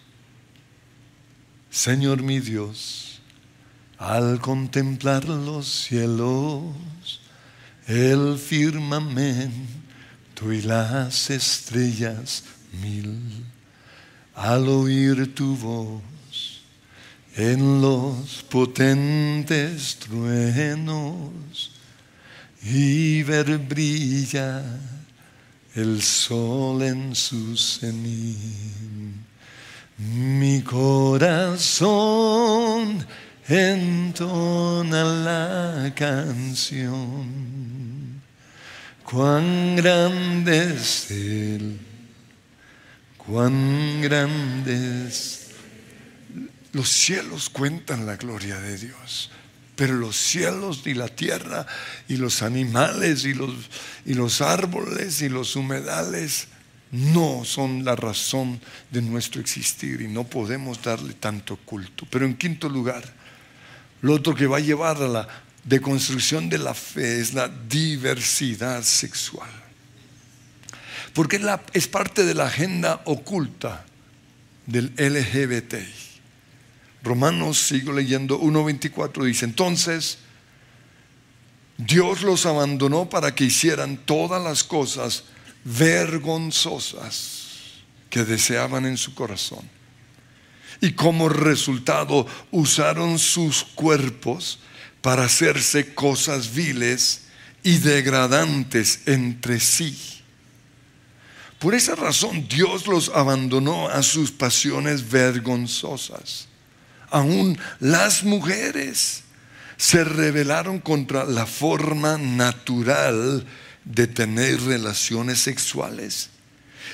Señor 1.70 2.22
mi 2.22 2.38
Dios, 2.40 3.20
al 3.98 4.40
contemplar 4.40 5.24
los 5.24 5.66
cielos, 5.66 6.74
el 7.86 8.38
firmamento 8.38 9.52
y 10.52 10.60
las 10.62 11.30
estrellas 11.30 12.44
mil, 12.82 13.46
al 14.34 14.68
oír 14.68 15.34
tu 15.34 15.56
voz, 15.56 16.02
en 17.36 17.80
los 17.80 18.42
potentes 18.48 19.96
truenos 19.96 21.72
y 22.62 23.22
ver 23.22 23.58
brillar 23.58 24.64
el 25.74 26.02
sol 26.02 26.82
en 26.82 27.14
su 27.14 27.56
cenit. 27.56 28.36
Mi 29.98 30.60
corazón 30.62 31.86
entona 33.48 35.04
la 35.04 35.92
canción. 35.94 37.52
Cuán 39.04 39.76
grande 39.76 40.74
es 40.74 41.10
Él, 41.10 41.78
cuán 43.18 44.00
grande 44.00 45.06
es 45.06 45.41
los 46.72 46.88
cielos 46.88 47.50
cuentan 47.50 48.06
la 48.06 48.16
gloria 48.16 48.58
de 48.58 48.78
Dios, 48.78 49.30
pero 49.76 49.94
los 49.94 50.16
cielos 50.16 50.82
y 50.86 50.94
la 50.94 51.08
tierra 51.08 51.66
y 52.08 52.16
los 52.16 52.42
animales 52.42 53.24
y 53.24 53.34
los, 53.34 53.52
y 54.04 54.14
los 54.14 54.40
árboles 54.40 55.22
y 55.22 55.28
los 55.28 55.56
humedales 55.56 56.48
no 56.92 57.44
son 57.44 57.84
la 57.84 57.96
razón 57.96 58.60
de 58.90 59.00
nuestro 59.00 59.40
existir 59.40 60.02
y 60.02 60.08
no 60.08 60.24
podemos 60.24 60.82
darle 60.82 61.14
tanto 61.14 61.56
culto. 61.56 62.06
Pero 62.10 62.26
en 62.26 62.36
quinto 62.36 62.68
lugar, 62.68 63.02
lo 64.02 64.14
otro 64.14 64.34
que 64.34 64.46
va 64.46 64.58
a 64.58 64.60
llevar 64.60 64.98
a 64.98 65.08
la 65.08 65.28
deconstrucción 65.64 66.48
de 66.48 66.58
la 66.58 66.74
fe 66.74 67.20
es 67.20 67.34
la 67.34 67.48
diversidad 67.48 68.82
sexual. 68.82 69.50
Porque 71.14 71.40
es 71.72 71.88
parte 71.88 72.24
de 72.24 72.34
la 72.34 72.46
agenda 72.46 73.00
oculta 73.04 73.84
del 74.66 74.92
LGBT. 74.96 76.11
Romanos, 77.02 77.58
sigo 77.58 77.92
leyendo 77.92 78.40
1.24, 78.40 79.24
dice, 79.24 79.44
entonces 79.44 80.18
Dios 81.76 82.22
los 82.22 82.46
abandonó 82.46 83.10
para 83.10 83.34
que 83.34 83.44
hicieran 83.44 83.96
todas 83.96 84.42
las 84.42 84.62
cosas 84.62 85.24
vergonzosas 85.64 87.48
que 88.08 88.24
deseaban 88.24 88.86
en 88.86 88.96
su 88.96 89.14
corazón. 89.14 89.68
Y 90.80 90.92
como 90.92 91.28
resultado 91.28 92.26
usaron 92.50 93.18
sus 93.18 93.64
cuerpos 93.64 94.60
para 95.00 95.24
hacerse 95.24 95.94
cosas 95.94 96.54
viles 96.54 97.22
y 97.64 97.78
degradantes 97.78 99.00
entre 99.06 99.58
sí. 99.58 99.98
Por 101.58 101.74
esa 101.74 101.94
razón 101.96 102.46
Dios 102.48 102.86
los 102.86 103.08
abandonó 103.08 103.88
a 103.88 104.02
sus 104.02 104.30
pasiones 104.30 105.08
vergonzosas 105.08 106.48
aún 107.12 107.58
las 107.78 108.24
mujeres 108.24 109.22
se 109.76 110.04
rebelaron 110.04 110.80
contra 110.80 111.24
la 111.24 111.46
forma 111.46 112.18
natural 112.18 113.46
de 113.84 114.06
tener 114.06 114.60
relaciones 114.62 115.40
sexuales. 115.40 116.30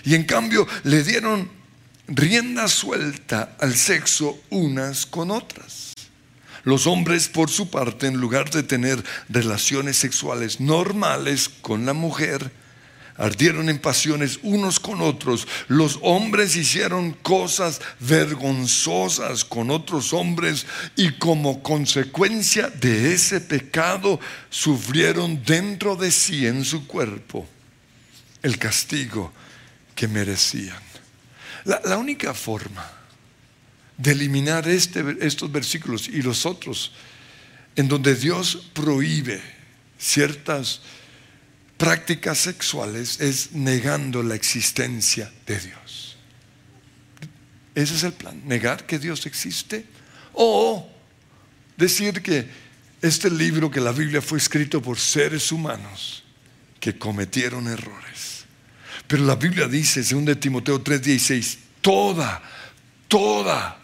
Y 0.04 0.14
en 0.14 0.24
cambio 0.24 0.66
le 0.85 1.02
dieron 1.02 1.50
rienda 2.07 2.68
suelta 2.68 3.57
al 3.61 3.76
sexo 3.76 4.40
unas 4.50 5.07
con 5.07 5.31
otras. 5.31 5.92
Los 6.64 6.87
hombres, 6.87 7.28
por 7.28 7.50
su 7.50 7.70
parte, 7.70 8.07
en 8.07 8.16
lugar 8.16 8.50
de 8.50 8.62
tener 8.62 9.02
relaciones 9.28 9.96
sexuales 9.96 10.61
normales 10.61 11.48
con 11.48 11.87
la 11.87 11.92
mujer, 11.92 12.50
ardieron 13.18 13.68
en 13.68 13.78
pasiones 13.78 14.38
unos 14.42 14.81
con 14.81 15.02
otros. 15.02 15.46
Los 15.66 15.98
hombres 16.02 16.57
hicieron 16.57 17.12
cosas 17.12 17.81
vergonzosas 18.00 19.44
con 19.44 19.70
otros 19.70 20.12
hombres 20.12 20.64
y 20.96 21.11
como 21.12 21.62
consecuencia 21.62 22.68
de 22.68 23.12
ese 23.12 23.40
pecado 23.40 24.18
sufrieron 24.48 25.42
dentro 25.44 25.96
de 25.96 26.11
sí, 26.11 26.46
en 26.46 26.64
su 26.64 26.87
cuerpo, 26.87 27.46
el 28.42 28.57
castigo 28.59 29.33
que 29.94 30.09
merecían. 30.09 30.78
La, 31.64 31.98
única 31.98 32.33
forma 32.33 32.88
de 33.96 34.12
eliminar 34.12 34.66
este, 34.68 35.04
estos 35.20 35.50
versículos 35.50 36.09
y 36.09 36.22
los 36.22 36.46
otros 36.46 36.92
en 37.74 37.88
donde 37.88 38.14
Dios 38.14 38.70
prohíbe 38.72 39.42
ciertas 39.98 40.81
prácticas 41.79 42.38
sexuales 42.38 43.21
es 43.21 43.53
negando 43.53 44.23
la 44.23 44.35
existencia 44.35 45.33
de 45.47 45.59
Dios. 45.61 46.17
Ese 47.75 47.95
es 47.95 48.03
el 48.03 48.12
plan, 48.12 48.43
negar 48.45 48.85
que 48.85 48.99
Dios 48.99 49.25
existe 49.25 49.87
o 50.35 50.87
decir 51.77 52.21
que 52.21 52.47
este 53.01 53.31
libro, 53.31 53.71
que 53.71 53.81
la 53.81 53.93
Biblia 53.93 54.21
fue 54.21 54.38
escrito 54.38 54.83
por 54.83 54.99
seres 54.99 55.53
humanos 55.53 56.25
que 56.81 56.99
cometieron 56.99 57.69
errores. 57.69 58.45
Pero 59.07 59.25
la 59.25 59.37
Biblia 59.37 59.69
dice, 59.69 60.03
según 60.03 60.25
de 60.25 60.35
Timoteo 60.35 60.83
3:16, 60.83 61.59
toda, 61.81 62.43
toda, 63.07 63.79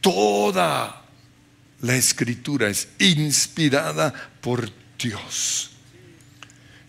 toda 0.00 1.04
la 1.80 1.96
escritura 1.96 2.68
es 2.68 2.88
inspirada 3.00 4.14
por 4.40 4.70
Dios. 4.96 5.77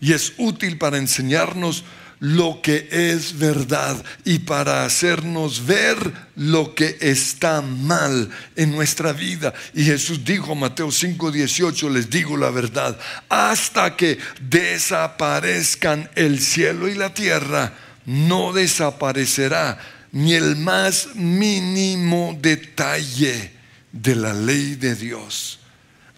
Y 0.00 0.12
es 0.12 0.32
útil 0.38 0.78
para 0.78 0.98
enseñarnos 0.98 1.84
lo 2.20 2.60
que 2.62 2.86
es 2.90 3.38
verdad 3.38 4.02
y 4.24 4.40
para 4.40 4.84
hacernos 4.84 5.64
ver 5.64 5.96
lo 6.36 6.74
que 6.74 6.98
está 7.00 7.62
mal 7.62 8.30
en 8.56 8.72
nuestra 8.72 9.12
vida. 9.12 9.54
Y 9.74 9.84
Jesús 9.84 10.22
dijo, 10.24 10.54
Mateo 10.54 10.88
5:18, 10.88 11.90
les 11.90 12.10
digo 12.10 12.36
la 12.36 12.50
verdad, 12.50 12.98
hasta 13.28 13.96
que 13.96 14.18
desaparezcan 14.40 16.10
el 16.14 16.40
cielo 16.40 16.88
y 16.88 16.94
la 16.94 17.12
tierra, 17.12 17.72
no 18.04 18.52
desaparecerá 18.52 19.78
ni 20.12 20.34
el 20.34 20.56
más 20.56 21.14
mínimo 21.14 22.38
detalle 22.40 23.52
de 23.92 24.14
la 24.14 24.34
ley 24.34 24.74
de 24.74 24.94
Dios 24.94 25.59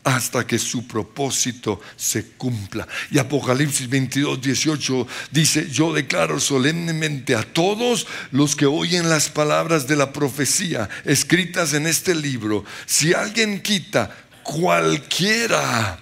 hasta 0.05 0.47
que 0.47 0.59
su 0.59 0.87
propósito 0.87 1.81
se 1.97 2.33
cumpla. 2.33 2.89
Y 3.11 3.19
Apocalipsis 3.19 3.89
22, 3.89 4.41
18 4.41 5.07
dice, 5.31 5.71
yo 5.71 5.93
declaro 5.93 6.41
solemnemente 6.41 7.35
a 7.35 7.43
todos 7.43 8.07
los 8.31 8.57
que 8.57 8.67
oyen 8.67 9.09
las 9.09 9.29
palabras 9.29 9.87
de 9.87 9.97
la 9.97 10.13
profecía 10.13 10.89
escritas 11.05 11.75
en 11.75 11.87
este 11.87 12.15
libro, 12.15 12.65
si 12.87 13.15
alguien 13.15 13.63
quita 13.63 14.15
cualquiera 14.43 15.99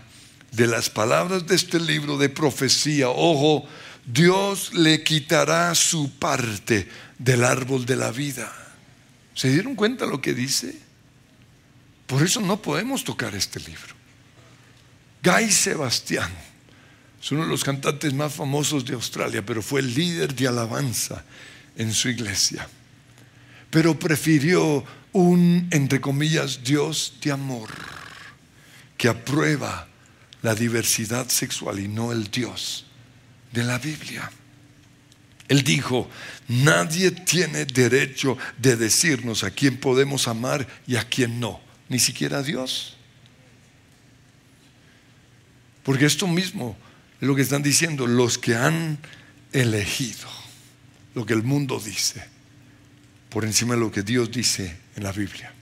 de 0.52 0.66
las 0.66 0.88
palabras 0.88 1.46
de 1.46 1.54
este 1.54 1.78
libro 1.78 2.16
de 2.16 2.28
profecía, 2.28 3.08
ojo, 3.08 3.68
Dios 4.06 4.72
le 4.74 5.04
quitará 5.04 5.74
su 5.74 6.10
parte 6.18 6.88
del 7.18 7.44
árbol 7.44 7.84
de 7.84 7.96
la 7.96 8.10
vida. 8.10 8.50
¿Se 9.34 9.50
dieron 9.50 9.74
cuenta 9.74 10.06
lo 10.06 10.20
que 10.20 10.34
dice? 10.34 10.89
Por 12.11 12.25
eso 12.25 12.40
no 12.40 12.61
podemos 12.61 13.05
tocar 13.05 13.37
este 13.37 13.61
libro. 13.61 13.94
Guy 15.23 15.49
Sebastián 15.53 16.29
es 17.23 17.31
uno 17.31 17.42
de 17.42 17.49
los 17.49 17.62
cantantes 17.62 18.12
más 18.12 18.35
famosos 18.35 18.85
de 18.85 18.94
Australia, 18.94 19.46
pero 19.46 19.62
fue 19.62 19.79
el 19.79 19.94
líder 19.94 20.35
de 20.35 20.49
alabanza 20.49 21.25
en 21.77 21.94
su 21.94 22.09
iglesia. 22.09 22.68
Pero 23.70 23.96
prefirió 23.96 24.85
un, 25.12 25.68
entre 25.70 26.01
comillas, 26.01 26.64
Dios 26.64 27.14
de 27.23 27.31
amor, 27.31 27.70
que 28.96 29.07
aprueba 29.07 29.87
la 30.42 30.57
diversidad 30.57 31.29
sexual 31.29 31.79
y 31.79 31.87
no 31.87 32.11
el 32.11 32.29
Dios 32.29 32.87
de 33.53 33.62
la 33.62 33.79
Biblia. 33.79 34.33
Él 35.46 35.62
dijo, 35.62 36.11
nadie 36.49 37.12
tiene 37.12 37.66
derecho 37.66 38.37
de 38.59 38.75
decirnos 38.75 39.44
a 39.44 39.53
quién 39.53 39.77
podemos 39.77 40.27
amar 40.27 40.66
y 40.88 40.96
a 40.96 41.05
quién 41.05 41.38
no 41.38 41.69
ni 41.90 41.98
siquiera 41.98 42.42
Dios. 42.42 42.96
Porque 45.83 46.07
esto 46.07 46.26
mismo 46.26 46.79
es 47.20 47.29
lo 47.29 47.37
que 47.37 47.42
están 47.42 47.62
diciendo 47.62 48.07
los 48.07 48.38
que 48.38 48.55
han 48.55 48.98
elegido, 49.53 50.29
lo 51.14 51.26
que 51.26 51.35
el 51.35 51.42
mundo 51.42 51.79
dice, 51.85 52.24
por 53.29 53.44
encima 53.44 53.74
de 53.74 53.81
lo 53.81 53.90
que 53.90 54.03
Dios 54.03 54.31
dice 54.31 54.79
en 54.96 55.03
la 55.03 55.12
Biblia. 55.12 55.53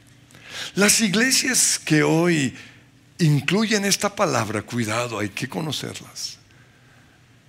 Las 0.74 1.00
iglesias 1.00 1.80
que 1.82 2.02
hoy 2.02 2.54
incluyen 3.18 3.84
esta 3.84 4.14
palabra, 4.14 4.62
cuidado, 4.62 5.18
hay 5.18 5.30
que 5.30 5.48
conocerlas. 5.48 6.36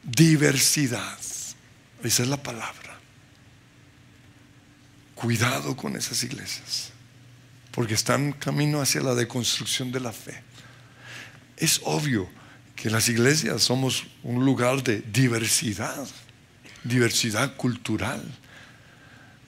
Diversidad, 0.03 1.19
esa 2.01 2.23
es 2.23 2.29
la 2.29 2.41
palabra. 2.41 2.97
Cuidado 5.15 5.75
con 5.75 5.97
esas 5.97 6.23
iglesias 6.23 6.88
porque 7.71 7.93
están 7.93 8.31
camino 8.33 8.81
hacia 8.81 9.01
la 9.01 9.15
deconstrucción 9.15 9.91
de 9.91 9.99
la 9.99 10.11
fe. 10.11 10.41
Es 11.57 11.81
obvio 11.83 12.29
que 12.75 12.89
las 12.89 13.09
iglesias 13.09 13.63
somos 13.63 14.05
un 14.23 14.45
lugar 14.45 14.83
de 14.83 15.01
diversidad, 15.01 16.07
diversidad 16.83 17.55
cultural, 17.55 18.23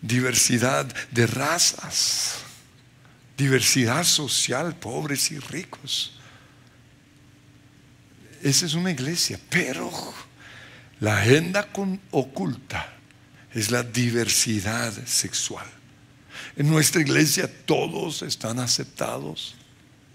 diversidad 0.01 0.86
de 1.12 1.27
razas, 1.27 2.39
diversidad 3.38 4.03
social, 4.03 4.75
pobres 4.75 5.31
y 5.31 5.39
ricos. 5.39 6.17
Esa 8.43 8.65
es 8.65 8.73
una 8.73 8.91
iglesia, 8.91 9.39
pero 9.49 9.91
la 10.99 11.19
agenda 11.19 11.69
oculta 12.12 12.93
es 13.53 13.71
la 13.71 13.84
diversidad 13.84 14.93
sexual. 15.05 15.67
En 16.56 16.70
nuestra 16.70 17.02
iglesia 17.02 17.50
todos 17.66 18.22
están 18.22 18.60
aceptados 18.60 19.56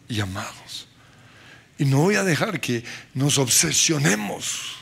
y 0.08 0.20
amados. 0.20 0.86
Y 1.78 1.84
no 1.84 1.98
voy 1.98 2.16
a 2.16 2.24
dejar 2.24 2.60
que 2.60 2.84
nos 3.14 3.38
obsesionemos, 3.38 4.76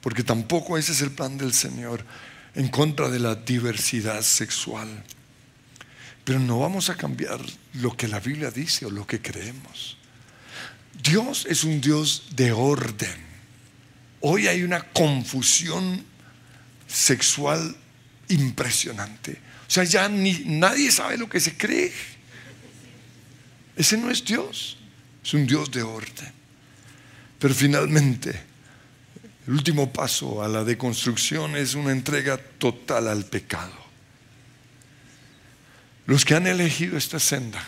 porque 0.00 0.22
tampoco 0.22 0.78
ese 0.78 0.92
es 0.92 1.00
el 1.00 1.10
plan 1.10 1.38
del 1.38 1.52
Señor, 1.52 2.04
en 2.54 2.68
contra 2.68 3.08
de 3.08 3.18
la 3.18 3.34
diversidad 3.34 4.22
sexual. 4.22 4.88
Pero 6.24 6.38
no 6.38 6.58
vamos 6.58 6.88
a 6.90 6.96
cambiar 6.96 7.40
lo 7.74 7.96
que 7.96 8.08
la 8.08 8.20
Biblia 8.20 8.50
dice 8.50 8.86
o 8.86 8.90
lo 8.90 9.06
que 9.06 9.20
creemos. 9.20 9.96
Dios 11.02 11.46
es 11.48 11.64
un 11.64 11.80
Dios 11.80 12.24
de 12.34 12.52
orden. 12.52 13.26
Hoy 14.20 14.48
hay 14.48 14.62
una 14.62 14.82
confusión 14.92 16.04
sexual 16.88 17.76
impresionante. 18.28 19.38
O 19.66 19.70
sea, 19.70 19.84
ya 19.84 20.08
ni, 20.08 20.42
nadie 20.44 20.90
sabe 20.92 21.18
lo 21.18 21.28
que 21.28 21.40
se 21.40 21.56
cree. 21.56 21.92
Ese 23.76 23.96
no 23.96 24.10
es 24.10 24.24
Dios, 24.24 24.78
es 25.24 25.34
un 25.34 25.46
Dios 25.46 25.70
de 25.70 25.82
orden. 25.82 26.32
Pero 27.38 27.54
finalmente, 27.54 28.40
el 29.46 29.52
último 29.52 29.92
paso 29.92 30.42
a 30.42 30.48
la 30.48 30.64
deconstrucción 30.64 31.56
es 31.56 31.74
una 31.74 31.92
entrega 31.92 32.38
total 32.58 33.08
al 33.08 33.24
pecado. 33.24 33.86
Los 36.06 36.24
que 36.24 36.34
han 36.34 36.46
elegido 36.46 36.96
esta 36.96 37.18
senda, 37.18 37.62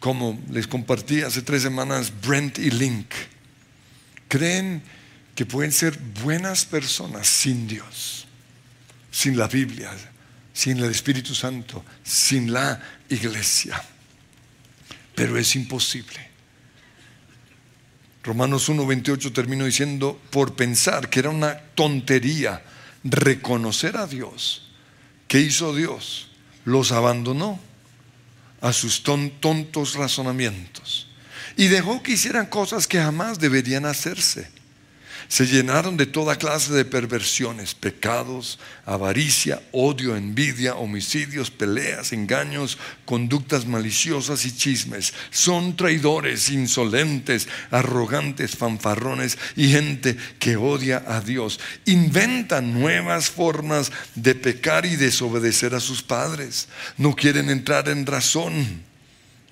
como 0.00 0.40
les 0.50 0.66
compartí 0.66 1.22
hace 1.22 1.42
tres 1.42 1.62
semanas 1.62 2.12
Brent 2.20 2.58
y 2.58 2.70
Link, 2.70 3.06
creen 4.28 4.82
que 5.34 5.46
pueden 5.46 5.72
ser 5.72 5.98
buenas 6.22 6.64
personas 6.64 7.26
sin 7.26 7.66
Dios, 7.66 8.26
sin 9.10 9.36
la 9.36 9.48
Biblia, 9.48 9.92
sin 10.54 10.78
el 10.78 10.90
Espíritu 10.90 11.34
Santo, 11.34 11.84
sin 12.02 12.52
la 12.52 12.80
iglesia. 13.10 13.82
Pero 15.14 15.36
es 15.36 15.54
imposible. 15.56 16.30
Romanos 18.22 18.70
1.28 18.70 19.32
termino 19.34 19.66
diciendo, 19.66 20.18
por 20.30 20.54
pensar 20.54 21.10
que 21.10 21.18
era 21.18 21.28
una 21.28 21.58
tontería 21.58 22.62
reconocer 23.02 23.98
a 23.98 24.06
Dios, 24.06 24.70
¿qué 25.28 25.40
hizo 25.40 25.74
Dios? 25.74 26.28
Los 26.64 26.92
abandonó 26.92 27.60
a 28.62 28.72
sus 28.72 29.02
tontos 29.02 29.94
razonamientos 29.94 31.08
y 31.56 31.66
dejó 31.66 32.02
que 32.02 32.12
hicieran 32.12 32.46
cosas 32.46 32.86
que 32.86 32.98
jamás 32.98 33.38
deberían 33.38 33.84
hacerse 33.84 34.48
se 35.28 35.46
llenaron 35.46 35.96
de 35.96 36.06
toda 36.06 36.36
clase 36.36 36.72
de 36.72 36.84
perversiones, 36.84 37.74
pecados, 37.74 38.58
avaricia, 38.84 39.62
odio, 39.72 40.16
envidia, 40.16 40.76
homicidios, 40.76 41.50
peleas, 41.50 42.12
engaños, 42.12 42.78
conductas 43.04 43.66
maliciosas 43.66 44.44
y 44.44 44.56
chismes. 44.56 45.14
Son 45.30 45.76
traidores, 45.76 46.50
insolentes, 46.50 47.48
arrogantes, 47.70 48.56
fanfarrones 48.56 49.38
y 49.56 49.68
gente 49.68 50.16
que 50.38 50.56
odia 50.56 51.02
a 51.06 51.20
Dios. 51.20 51.60
Inventan 51.86 52.78
nuevas 52.78 53.30
formas 53.30 53.90
de 54.14 54.34
pecar 54.34 54.86
y 54.86 54.96
desobedecer 54.96 55.74
a 55.74 55.80
sus 55.80 56.02
padres. 56.02 56.68
No 56.98 57.14
quieren 57.14 57.50
entrar 57.50 57.88
en 57.88 58.06
razón. 58.06 58.82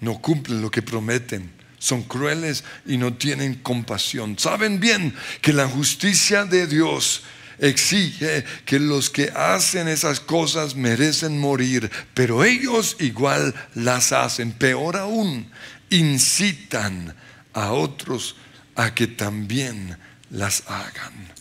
No 0.00 0.18
cumplen 0.20 0.60
lo 0.60 0.70
que 0.70 0.82
prometen 0.82 1.61
son 1.82 2.04
crueles 2.04 2.62
y 2.86 2.96
no 2.96 3.14
tienen 3.14 3.56
compasión. 3.56 4.38
Saben 4.38 4.78
bien 4.78 5.12
que 5.40 5.52
la 5.52 5.66
justicia 5.66 6.44
de 6.44 6.68
Dios 6.68 7.24
exige 7.58 8.44
que 8.64 8.78
los 8.78 9.10
que 9.10 9.32
hacen 9.34 9.88
esas 9.88 10.20
cosas 10.20 10.76
merecen 10.76 11.40
morir, 11.40 11.90
pero 12.14 12.44
ellos 12.44 12.96
igual 13.00 13.52
las 13.74 14.12
hacen. 14.12 14.52
Peor 14.52 14.96
aún, 14.96 15.50
incitan 15.90 17.16
a 17.52 17.72
otros 17.72 18.36
a 18.76 18.94
que 18.94 19.08
también 19.08 19.98
las 20.30 20.62
hagan. 20.68 21.32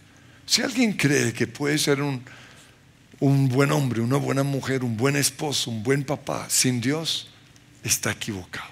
Si 0.47 0.63
alguien 0.63 0.93
cree 0.93 1.33
que 1.33 1.45
puede 1.45 1.77
ser 1.77 2.01
un, 2.01 2.23
un 3.19 3.47
buen 3.47 3.71
hombre, 3.71 4.01
una 4.01 4.17
buena 4.17 4.41
mujer, 4.41 4.83
un 4.83 4.97
buen 4.97 5.15
esposo, 5.15 5.69
un 5.69 5.83
buen 5.83 6.03
papá 6.03 6.47
sin 6.49 6.81
Dios, 6.81 7.29
está 7.83 8.09
equivocado. 8.09 8.71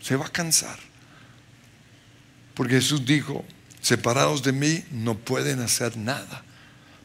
Se 0.00 0.16
va 0.16 0.24
a 0.24 0.32
cansar. 0.32 0.89
Porque 2.54 2.74
Jesús 2.74 3.04
dijo, 3.04 3.44
separados 3.80 4.42
de 4.42 4.52
mí 4.52 4.84
no 4.90 5.16
pueden 5.16 5.60
hacer 5.60 5.96
nada. 5.96 6.44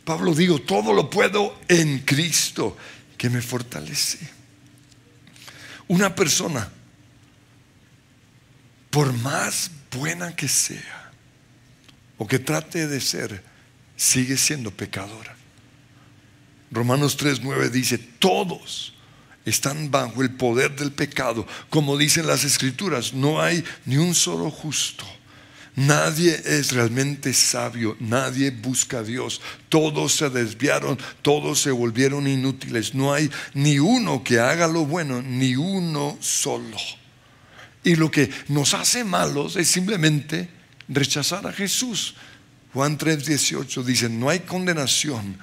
Pablo 0.04 0.34
dijo, 0.34 0.60
todo 0.60 0.94
lo 0.94 1.10
puedo 1.10 1.60
en 1.68 2.00
Cristo 2.00 2.78
que 3.18 3.30
me 3.30 3.42
fortalece. 3.42 4.20
Una 5.88 6.14
persona, 6.14 6.70
por 8.90 9.14
más 9.14 9.72
buena 9.92 10.36
que 10.36 10.48
sea, 10.48 11.12
o 12.18 12.28
que 12.28 12.40
trate 12.40 12.88
de 12.88 13.02
ser, 13.02 13.44
sigue 13.96 14.38
siendo 14.38 14.72
pecadora. 14.72 15.36
Romanos 16.72 17.18
3:9 17.18 17.70
dice, 17.70 17.98
todos 17.98 18.94
están 19.46 19.92
bajo 19.92 20.22
el 20.22 20.32
poder 20.32 20.76
del 20.76 20.92
pecado, 20.92 21.48
como 21.70 21.98
dicen 21.98 22.28
las 22.28 22.44
escrituras, 22.44 23.14
no 23.14 23.42
hay 23.42 23.64
ni 23.86 23.98
un 23.98 24.16
solo 24.16 24.50
justo. 24.50 25.06
Nadie 25.76 26.42
es 26.46 26.72
realmente 26.72 27.34
sabio, 27.34 27.98
nadie 28.00 28.52
busca 28.52 29.00
a 29.00 29.04
Dios. 29.04 29.42
Todos 29.68 30.14
se 30.14 30.30
desviaron, 30.30 30.98
todos 31.22 31.60
se 31.60 31.72
volvieron 31.72 32.28
inútiles. 32.28 32.96
No 32.96 33.14
hay 33.14 33.30
ni 33.54 33.80
uno 33.80 34.24
que 34.24 34.40
haga 34.40 34.68
lo 34.68 34.86
bueno, 34.86 35.22
ni 35.22 35.58
uno 35.58 36.18
solo. 36.22 36.78
Y 37.84 37.96
lo 37.96 38.10
que 38.10 38.30
nos 38.48 38.74
hace 38.74 39.04
malos 39.04 39.58
es 39.58 39.68
simplemente 39.68 40.50
rechazar 40.88 41.46
a 41.46 41.52
Jesús. 41.52 42.16
Juan 42.74 42.98
3:18 42.98 43.84
dice, 43.84 44.08
no 44.08 44.30
hay 44.30 44.40
condenación 44.40 45.38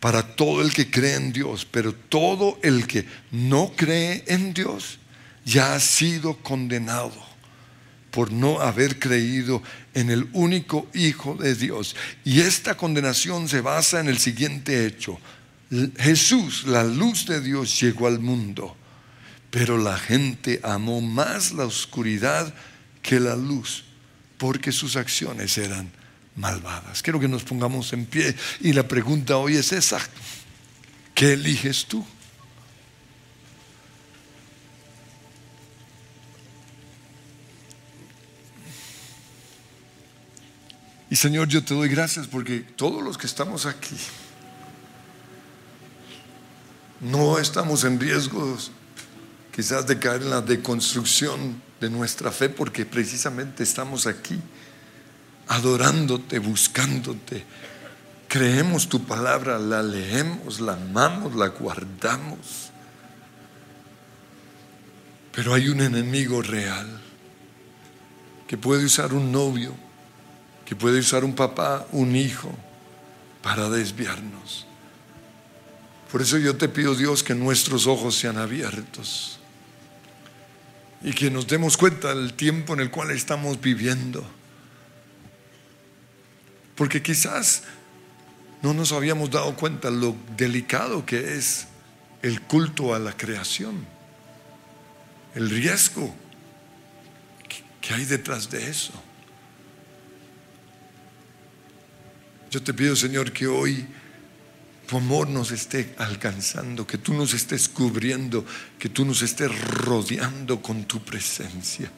para 0.00 0.36
todo 0.36 0.60
el 0.60 0.72
que 0.72 0.90
cree 0.90 1.14
en 1.14 1.32
Dios, 1.32 1.66
pero 1.68 1.94
todo 1.94 2.58
el 2.62 2.86
que 2.86 3.06
no 3.30 3.72
cree 3.74 4.22
en 4.26 4.52
Dios 4.52 4.98
ya 5.46 5.74
ha 5.74 5.80
sido 5.80 6.36
condenado 6.36 7.27
por 8.10 8.32
no 8.32 8.60
haber 8.60 8.98
creído 8.98 9.62
en 9.94 10.10
el 10.10 10.28
único 10.32 10.88
Hijo 10.94 11.34
de 11.34 11.54
Dios. 11.54 11.94
Y 12.24 12.40
esta 12.40 12.76
condenación 12.76 13.48
se 13.48 13.60
basa 13.60 14.00
en 14.00 14.08
el 14.08 14.18
siguiente 14.18 14.86
hecho. 14.86 15.18
Jesús, 15.98 16.64
la 16.66 16.84
luz 16.84 17.26
de 17.26 17.40
Dios, 17.40 17.78
llegó 17.80 18.06
al 18.06 18.20
mundo, 18.20 18.76
pero 19.50 19.76
la 19.76 19.98
gente 19.98 20.60
amó 20.62 21.00
más 21.00 21.52
la 21.52 21.64
oscuridad 21.64 22.54
que 23.02 23.20
la 23.20 23.36
luz, 23.36 23.84
porque 24.38 24.72
sus 24.72 24.96
acciones 24.96 25.58
eran 25.58 25.90
malvadas. 26.36 27.02
Quiero 27.02 27.20
que 27.20 27.28
nos 27.28 27.42
pongamos 27.42 27.92
en 27.92 28.06
pie 28.06 28.34
y 28.60 28.72
la 28.72 28.88
pregunta 28.88 29.36
hoy 29.36 29.56
es 29.56 29.72
esa. 29.72 29.98
¿Qué 31.14 31.34
eliges 31.34 31.86
tú? 31.86 32.06
Y 41.10 41.16
Señor, 41.16 41.48
yo 41.48 41.64
te 41.64 41.74
doy 41.74 41.88
gracias 41.88 42.26
porque 42.26 42.60
todos 42.60 43.02
los 43.02 43.16
que 43.16 43.26
estamos 43.26 43.64
aquí 43.66 43.96
no 47.00 47.38
estamos 47.38 47.84
en 47.84 47.98
riesgos 47.98 48.72
quizás 49.54 49.86
de 49.86 49.98
caer 49.98 50.22
en 50.22 50.30
la 50.30 50.40
deconstrucción 50.42 51.62
de 51.80 51.90
nuestra 51.90 52.30
fe 52.30 52.48
porque 52.48 52.84
precisamente 52.84 53.62
estamos 53.62 54.06
aquí 54.06 54.38
adorándote, 55.48 56.38
buscándote. 56.38 57.44
Creemos 58.28 58.88
tu 58.88 59.04
palabra, 59.04 59.58
la 59.58 59.82
leemos, 59.82 60.60
la 60.60 60.74
amamos, 60.74 61.34
la 61.34 61.48
guardamos. 61.48 62.70
Pero 65.32 65.54
hay 65.54 65.68
un 65.68 65.80
enemigo 65.80 66.42
real 66.42 67.00
que 68.46 68.58
puede 68.58 68.84
usar 68.84 69.14
un 69.14 69.32
novio, 69.32 69.74
que 70.68 70.76
puede 70.76 70.98
usar 70.98 71.24
un 71.24 71.34
papá, 71.34 71.86
un 71.92 72.14
hijo, 72.14 72.54
para 73.42 73.70
desviarnos. 73.70 74.66
Por 76.12 76.20
eso 76.20 76.36
yo 76.36 76.58
te 76.58 76.68
pido, 76.68 76.94
Dios, 76.94 77.22
que 77.22 77.34
nuestros 77.34 77.86
ojos 77.86 78.16
sean 78.16 78.36
abiertos 78.36 79.38
y 81.02 81.12
que 81.12 81.30
nos 81.30 81.46
demos 81.46 81.78
cuenta 81.78 82.14
del 82.14 82.34
tiempo 82.34 82.74
en 82.74 82.80
el 82.80 82.90
cual 82.90 83.12
estamos 83.12 83.58
viviendo 83.60 84.28
porque 86.74 87.02
quizás 87.02 87.62
no 88.60 88.74
nos 88.74 88.92
habíamos 88.92 89.30
dado 89.30 89.56
cuenta 89.56 89.90
lo 89.90 90.14
delicado 90.36 91.06
que 91.06 91.36
es 91.36 91.66
el 92.20 92.42
culto 92.42 92.94
a 92.94 92.98
la 92.98 93.16
creación, 93.16 93.86
el 95.34 95.48
riesgo 95.48 96.14
que 97.80 97.94
hay 97.94 98.04
detrás 98.04 98.50
de 98.50 98.68
eso. 98.68 98.92
Yo 102.50 102.62
te 102.62 102.72
pido, 102.72 102.96
Señor, 102.96 103.32
que 103.32 103.46
hoy 103.46 103.86
tu 104.86 104.96
amor 104.96 105.28
nos 105.28 105.50
esté 105.50 105.94
alcanzando, 105.98 106.86
que 106.86 106.96
tú 106.96 107.12
nos 107.12 107.34
estés 107.34 107.68
cubriendo, 107.68 108.44
que 108.78 108.88
tú 108.88 109.04
nos 109.04 109.20
estés 109.20 109.50
rodeando 109.60 110.62
con 110.62 110.84
tu 110.84 111.04
presencia. 111.04 111.90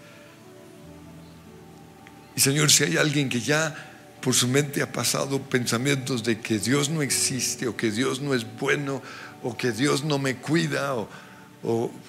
Y 2.34 2.40
Señor, 2.40 2.70
si 2.70 2.84
hay 2.84 2.96
alguien 2.96 3.28
que 3.28 3.40
ya 3.40 3.90
por 4.20 4.34
su 4.34 4.48
mente 4.48 4.82
ha 4.82 4.90
pasado 4.90 5.40
pensamientos 5.40 6.24
de 6.24 6.40
que 6.40 6.58
Dios 6.58 6.88
no 6.88 7.00
existe 7.00 7.68
o 7.68 7.76
que 7.76 7.92
Dios 7.92 8.20
no 8.20 8.34
es 8.34 8.44
bueno 8.58 9.02
o 9.42 9.56
que 9.56 9.70
Dios 9.70 10.04
no 10.04 10.18
me 10.18 10.36
cuida 10.36 10.96
o, 10.96 11.08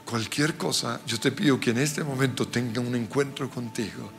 cualquier 0.06 0.56
cosa, 0.56 1.02
yo 1.06 1.20
te 1.20 1.32
pido 1.32 1.60
que 1.60 1.72
en 1.72 1.78
este 1.78 2.04
momento 2.04 2.48
tenga 2.48 2.80
un 2.80 2.96
encuentro 2.96 3.50
contigo. 3.50 4.10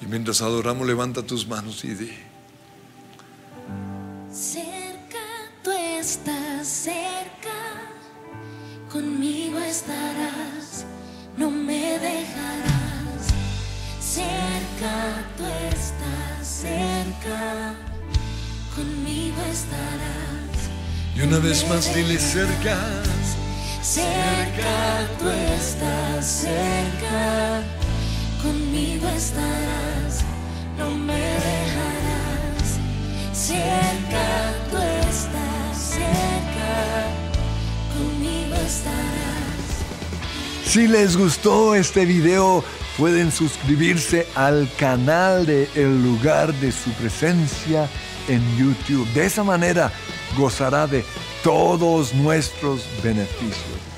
Y 0.00 0.06
mientras 0.06 0.40
adoramos, 0.42 0.86
levanta 0.86 1.24
tus 1.24 1.46
manos 1.46 1.84
y 1.84 1.94
di. 1.94 2.27
Y 21.18 21.22
una 21.22 21.38
vez 21.40 21.68
más 21.68 21.92
dile 21.92 22.16
cerca. 22.16 22.78
Cerca 23.82 25.08
tú 25.18 25.28
estás, 25.28 26.24
cerca, 26.24 27.62
conmigo 28.40 29.08
estarás, 29.08 30.22
no 30.78 30.90
me 30.90 31.14
dejarás. 31.14 32.78
Cerca 33.32 34.54
tú 34.70 34.76
estás, 34.76 35.76
cerca, 35.94 37.08
conmigo 37.96 38.54
estarás. 38.54 39.08
Si 40.66 40.86
les 40.86 41.16
gustó 41.16 41.74
este 41.74 42.04
video, 42.04 42.62
pueden 42.96 43.32
suscribirse 43.32 44.28
al 44.36 44.68
canal 44.78 45.46
de 45.46 45.68
El 45.74 46.00
lugar 46.00 46.54
de 46.54 46.70
su 46.70 46.92
presencia 46.92 47.88
en 48.28 48.40
YouTube. 48.56 49.08
De 49.14 49.26
esa 49.26 49.42
manera 49.42 49.90
gozará 50.38 50.86
de 50.86 51.04
todos 51.42 52.14
nuestros 52.14 52.86
beneficios. 53.02 53.97